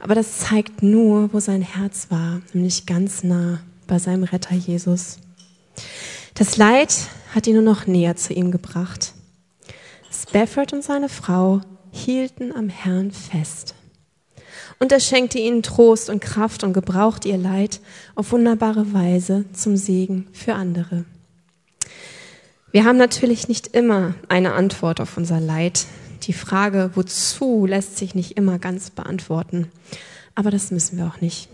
Aber 0.00 0.14
das 0.14 0.38
zeigt 0.38 0.82
nur, 0.82 1.32
wo 1.32 1.40
sein 1.40 1.62
Herz 1.62 2.06
war, 2.10 2.40
nämlich 2.52 2.86
ganz 2.86 3.22
nah 3.22 3.60
bei 3.86 3.98
seinem 3.98 4.24
Retter 4.24 4.54
Jesus. 4.54 5.18
Das 6.34 6.56
Leid 6.56 6.94
hat 7.34 7.46
ihn 7.46 7.54
nur 7.54 7.62
noch 7.62 7.86
näher 7.86 8.16
zu 8.16 8.32
ihm 8.32 8.50
gebracht. 8.50 9.12
Spafford 10.10 10.72
und 10.72 10.82
seine 10.82 11.08
Frau 11.08 11.60
hielten 11.90 12.52
am 12.54 12.68
Herrn 12.68 13.10
fest. 13.10 13.74
Und 14.78 14.92
er 14.92 15.00
schenkte 15.00 15.38
ihnen 15.38 15.62
Trost 15.62 16.08
und 16.08 16.20
Kraft 16.20 16.64
und 16.64 16.72
gebrauchte 16.72 17.28
ihr 17.28 17.36
Leid 17.36 17.80
auf 18.14 18.32
wunderbare 18.32 18.94
Weise 18.94 19.44
zum 19.52 19.76
Segen 19.76 20.28
für 20.32 20.54
andere. 20.54 21.04
Wir 22.72 22.84
haben 22.84 22.96
natürlich 22.96 23.48
nicht 23.48 23.68
immer 23.68 24.14
eine 24.28 24.52
Antwort 24.52 25.00
auf 25.00 25.16
unser 25.16 25.40
Leid. 25.40 25.86
Die 26.22 26.32
Frage, 26.32 26.90
wozu, 26.94 27.66
lässt 27.66 27.96
sich 27.96 28.14
nicht 28.14 28.36
immer 28.36 28.58
ganz 28.58 28.90
beantworten. 28.90 29.70
Aber 30.34 30.50
das 30.50 30.70
müssen 30.70 30.98
wir 30.98 31.06
auch 31.06 31.20
nicht. 31.20 31.48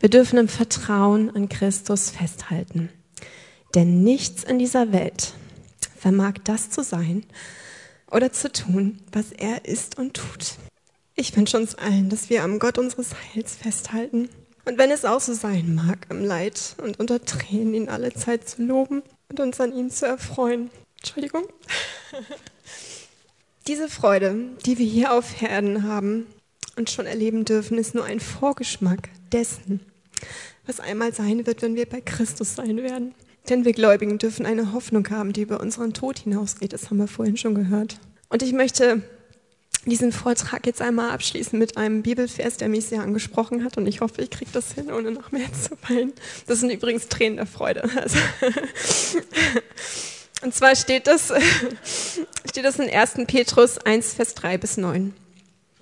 Wir 0.00 0.08
dürfen 0.08 0.38
im 0.38 0.48
Vertrauen 0.48 1.34
an 1.34 1.48
Christus 1.48 2.10
festhalten. 2.10 2.88
Denn 3.74 4.02
nichts 4.02 4.44
in 4.44 4.58
dieser 4.58 4.92
Welt 4.92 5.34
vermag 5.96 6.34
das 6.44 6.70
zu 6.70 6.82
sein, 6.82 7.24
oder 8.10 8.32
zu 8.32 8.50
tun, 8.50 8.98
was 9.12 9.32
er 9.32 9.64
ist 9.64 9.98
und 9.98 10.14
tut. 10.14 10.54
Ich 11.14 11.36
wünsche 11.36 11.58
uns 11.58 11.74
allen, 11.74 12.08
dass 12.08 12.30
wir 12.30 12.42
am 12.42 12.58
Gott 12.58 12.78
unseres 12.78 13.10
Heils 13.14 13.56
festhalten. 13.56 14.28
Und 14.64 14.78
wenn 14.78 14.90
es 14.90 15.04
auch 15.04 15.20
so 15.20 15.34
sein 15.34 15.74
mag, 15.74 16.06
im 16.10 16.24
Leid 16.24 16.76
und 16.82 17.00
unter 17.00 17.24
Tränen 17.24 17.74
ihn 17.74 17.88
alle 17.88 18.12
Zeit 18.12 18.48
zu 18.48 18.62
loben 18.62 19.02
und 19.28 19.40
uns 19.40 19.60
an 19.60 19.74
ihm 19.74 19.90
zu 19.90 20.06
erfreuen. 20.06 20.70
Entschuldigung. 20.98 21.44
Diese 23.68 23.90
Freude, 23.90 24.34
die 24.64 24.78
wir 24.78 24.86
hier 24.86 25.12
auf 25.12 25.42
Erden 25.42 25.82
haben 25.82 26.24
und 26.76 26.88
schon 26.88 27.04
erleben 27.04 27.44
dürfen, 27.44 27.76
ist 27.76 27.94
nur 27.94 28.06
ein 28.06 28.18
Vorgeschmack 28.18 29.10
dessen, 29.30 29.80
was 30.66 30.80
einmal 30.80 31.12
sein 31.12 31.46
wird, 31.46 31.60
wenn 31.60 31.76
wir 31.76 31.84
bei 31.84 32.00
Christus 32.00 32.54
sein 32.54 32.78
werden. 32.78 33.14
Denn 33.50 33.66
wir 33.66 33.74
Gläubigen 33.74 34.16
dürfen 34.16 34.46
eine 34.46 34.72
Hoffnung 34.72 35.10
haben, 35.10 35.34
die 35.34 35.42
über 35.42 35.60
unseren 35.60 35.92
Tod 35.92 36.20
hinausgeht. 36.20 36.72
Das 36.72 36.88
haben 36.88 36.96
wir 36.96 37.08
vorhin 37.08 37.36
schon 37.36 37.54
gehört. 37.54 37.98
Und 38.30 38.42
ich 38.42 38.54
möchte 38.54 39.02
diesen 39.84 40.12
Vortrag 40.12 40.64
jetzt 40.64 40.80
einmal 40.80 41.10
abschließen 41.10 41.58
mit 41.58 41.76
einem 41.76 42.02
Bibelvers, 42.02 42.56
der 42.56 42.70
mich 42.70 42.86
sehr 42.86 43.02
angesprochen 43.02 43.64
hat. 43.64 43.76
Und 43.76 43.86
ich 43.86 44.00
hoffe, 44.00 44.22
ich 44.22 44.30
kriege 44.30 44.50
das 44.50 44.72
hin, 44.72 44.90
ohne 44.90 45.10
noch 45.10 45.30
mehr 45.30 45.52
zu 45.52 45.76
weinen. 45.90 46.14
Das 46.46 46.60
sind 46.60 46.70
übrigens 46.70 47.08
Tränen 47.08 47.36
der 47.36 47.46
Freude. 47.46 47.82
Also 47.96 48.16
und 50.42 50.54
zwar 50.54 50.76
steht 50.76 51.06
das, 51.06 51.32
steht 52.48 52.64
das 52.64 52.78
in 52.78 52.90
1. 52.90 53.14
Petrus 53.26 53.78
1, 53.78 54.14
Vers 54.14 54.34
3 54.34 54.58
bis 54.58 54.76
9. 54.76 55.14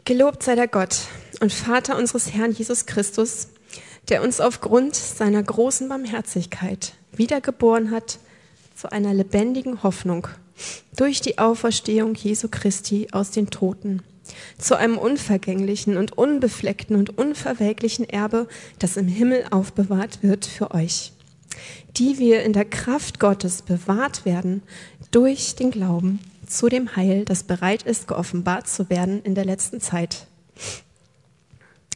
Gelobt 0.05 0.43
sei 0.43 0.55
der 0.55 0.69
Gott 0.69 0.97
und 1.41 1.53
Vater 1.53 1.97
unseres 1.97 2.33
Herrn 2.33 2.53
Jesus 2.53 2.87
Christus, 2.87 3.49
der 4.09 4.23
uns 4.23 4.41
aufgrund 4.41 4.95
seiner 4.95 5.43
großen 5.43 5.89
Barmherzigkeit 5.89 6.95
wiedergeboren 7.13 7.91
hat 7.91 8.19
zu 8.75 8.93
einer 8.93 9.15
lebendigen 9.15 9.83
Hoffnung 9.83 10.29
durch 10.97 11.21
die 11.21 11.39
Auferstehung 11.39 12.15
Jesu 12.15 12.49
Christi 12.51 13.09
aus 13.13 13.31
den 13.31 13.51
Toten, 13.51 14.03
zu 14.59 14.77
einem 14.77 14.99
unvergänglichen 14.99 15.97
und 15.97 16.17
unbefleckten 16.17 16.97
und 16.97 17.19
unverwelklichen 17.19 18.09
Erbe, 18.09 18.49
das 18.79 18.97
im 18.97 19.09
Himmel 19.09 19.45
aufbewahrt 19.51 20.23
wird 20.23 20.47
für 20.47 20.73
euch, 20.73 21.13
die 21.97 22.19
wir 22.19 22.43
in 22.43 22.53
der 22.53 22.65
Kraft 22.65 23.21
Gottes 23.21 23.63
bewahrt 23.63 24.25
werden 24.25 24.63
durch 25.11 25.55
den 25.55 25.71
Glauben 25.71 26.21
zu 26.47 26.69
dem 26.69 26.97
Heil, 26.97 27.25
das 27.25 27.43
bereit 27.43 27.83
ist, 27.83 28.09
geoffenbart 28.09 28.69
zu 28.69 28.89
werden 28.91 29.23
in 29.23 29.35
der 29.35 29.45
letzten 29.45 29.81
Zeit. 29.81 30.27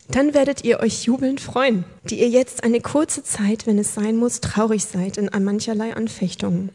Dann 0.08 0.34
werdet 0.34 0.64
ihr 0.64 0.80
euch 0.80 1.04
jubelnd 1.04 1.40
freuen, 1.40 1.84
die 2.04 2.20
ihr 2.20 2.28
jetzt 2.28 2.64
eine 2.64 2.80
kurze 2.80 3.22
Zeit, 3.22 3.66
wenn 3.66 3.78
es 3.78 3.94
sein 3.94 4.16
muss, 4.16 4.40
traurig 4.40 4.84
seid 4.84 5.18
in 5.18 5.30
mancherlei 5.44 5.94
Anfechtungen, 5.94 6.70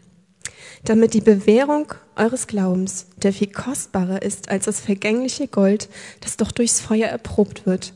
damit 0.86 1.14
die 1.14 1.22
Bewährung 1.22 1.94
eures 2.16 2.48
Glaubens, 2.48 3.08
der 3.18 3.34
viel 3.34 3.52
kostbarer 3.52 4.22
ist 4.22 4.50
als 4.50 4.66
das 4.66 4.80
vergängliche 4.80 5.50
Gold, 5.50 5.90
das 6.22 6.38
doch 6.38 6.52
durchs 6.52 6.80
Feuer 6.80 7.08
erprobt 7.08 7.66
wird, 7.66 7.94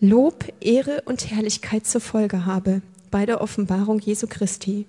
Lob, 0.00 0.46
Ehre 0.60 1.02
und 1.04 1.30
Herrlichkeit 1.30 1.86
zur 1.86 2.00
Folge 2.00 2.46
habe 2.46 2.80
bei 3.10 3.26
der 3.26 3.40
Offenbarung 3.40 3.98
Jesu 3.98 4.26
Christi. 4.28 4.86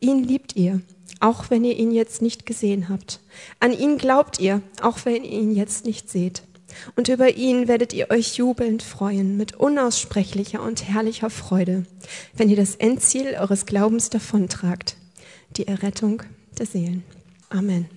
Ihn 0.00 0.24
liebt 0.24 0.56
ihr, 0.56 0.80
auch 1.20 1.50
wenn 1.50 1.64
ihr 1.64 1.76
ihn 1.76 1.92
jetzt 1.92 2.22
nicht 2.22 2.46
gesehen 2.46 2.88
habt. 2.88 3.20
An 3.60 3.72
ihn 3.72 3.98
glaubt 3.98 4.40
ihr, 4.40 4.62
auch 4.80 5.04
wenn 5.04 5.24
ihr 5.24 5.40
ihn 5.40 5.54
jetzt 5.54 5.84
nicht 5.84 6.08
seht. 6.08 6.42
Und 6.96 7.08
über 7.08 7.36
ihn 7.36 7.68
werdet 7.68 7.92
ihr 7.92 8.10
euch 8.10 8.36
jubelnd 8.36 8.82
freuen 8.82 9.36
mit 9.36 9.56
unaussprechlicher 9.56 10.62
und 10.62 10.88
herrlicher 10.88 11.28
Freude, 11.28 11.84
wenn 12.34 12.48
ihr 12.48 12.56
das 12.56 12.76
Endziel 12.76 13.34
eures 13.38 13.66
Glaubens 13.66 14.08
davontragt, 14.08 14.96
die 15.56 15.66
Errettung 15.66 16.22
der 16.58 16.66
Seelen. 16.66 17.04
Amen. 17.48 17.90